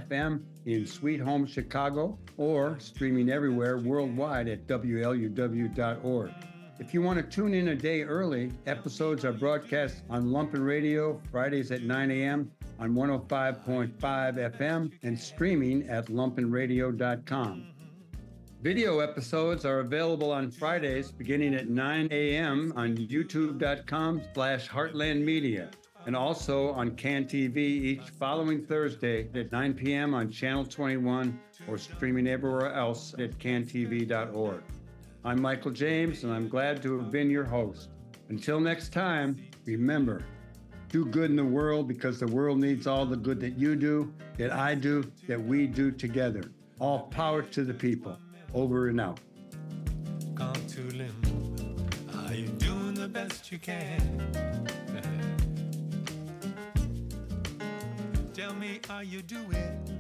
[0.10, 6.32] FM in Sweet Home Chicago, or streaming everywhere worldwide at WLUW.org.
[6.80, 11.22] If you want to tune in a day early, episodes are broadcast on Lumpen Radio
[11.32, 12.52] Fridays at 9 a.m.
[12.78, 17.68] on 105.5 FM and streaming at lumpenradio.com.
[18.64, 22.74] Video episodes are available on Fridays beginning at 9 a.m.
[22.76, 25.70] on youtube.com slash heartland media
[26.08, 30.16] and also on CAN TV each following Thursday at 9 p.m.
[30.16, 34.64] on Channel 21 or streaming everywhere else at cantv.org.
[35.24, 37.90] I'm Michael James, and I'm glad to have been your host.
[38.30, 40.26] Until next time, remember,
[40.90, 44.12] do good in the world because the world needs all the good that you do,
[44.40, 46.42] that I do, that we do together.
[46.80, 48.18] All power to the people.
[48.54, 49.20] Over and out.
[50.34, 51.56] Gone to limb.
[52.26, 54.32] Are you doing the best you can?
[58.34, 59.97] Tell me, are you doing?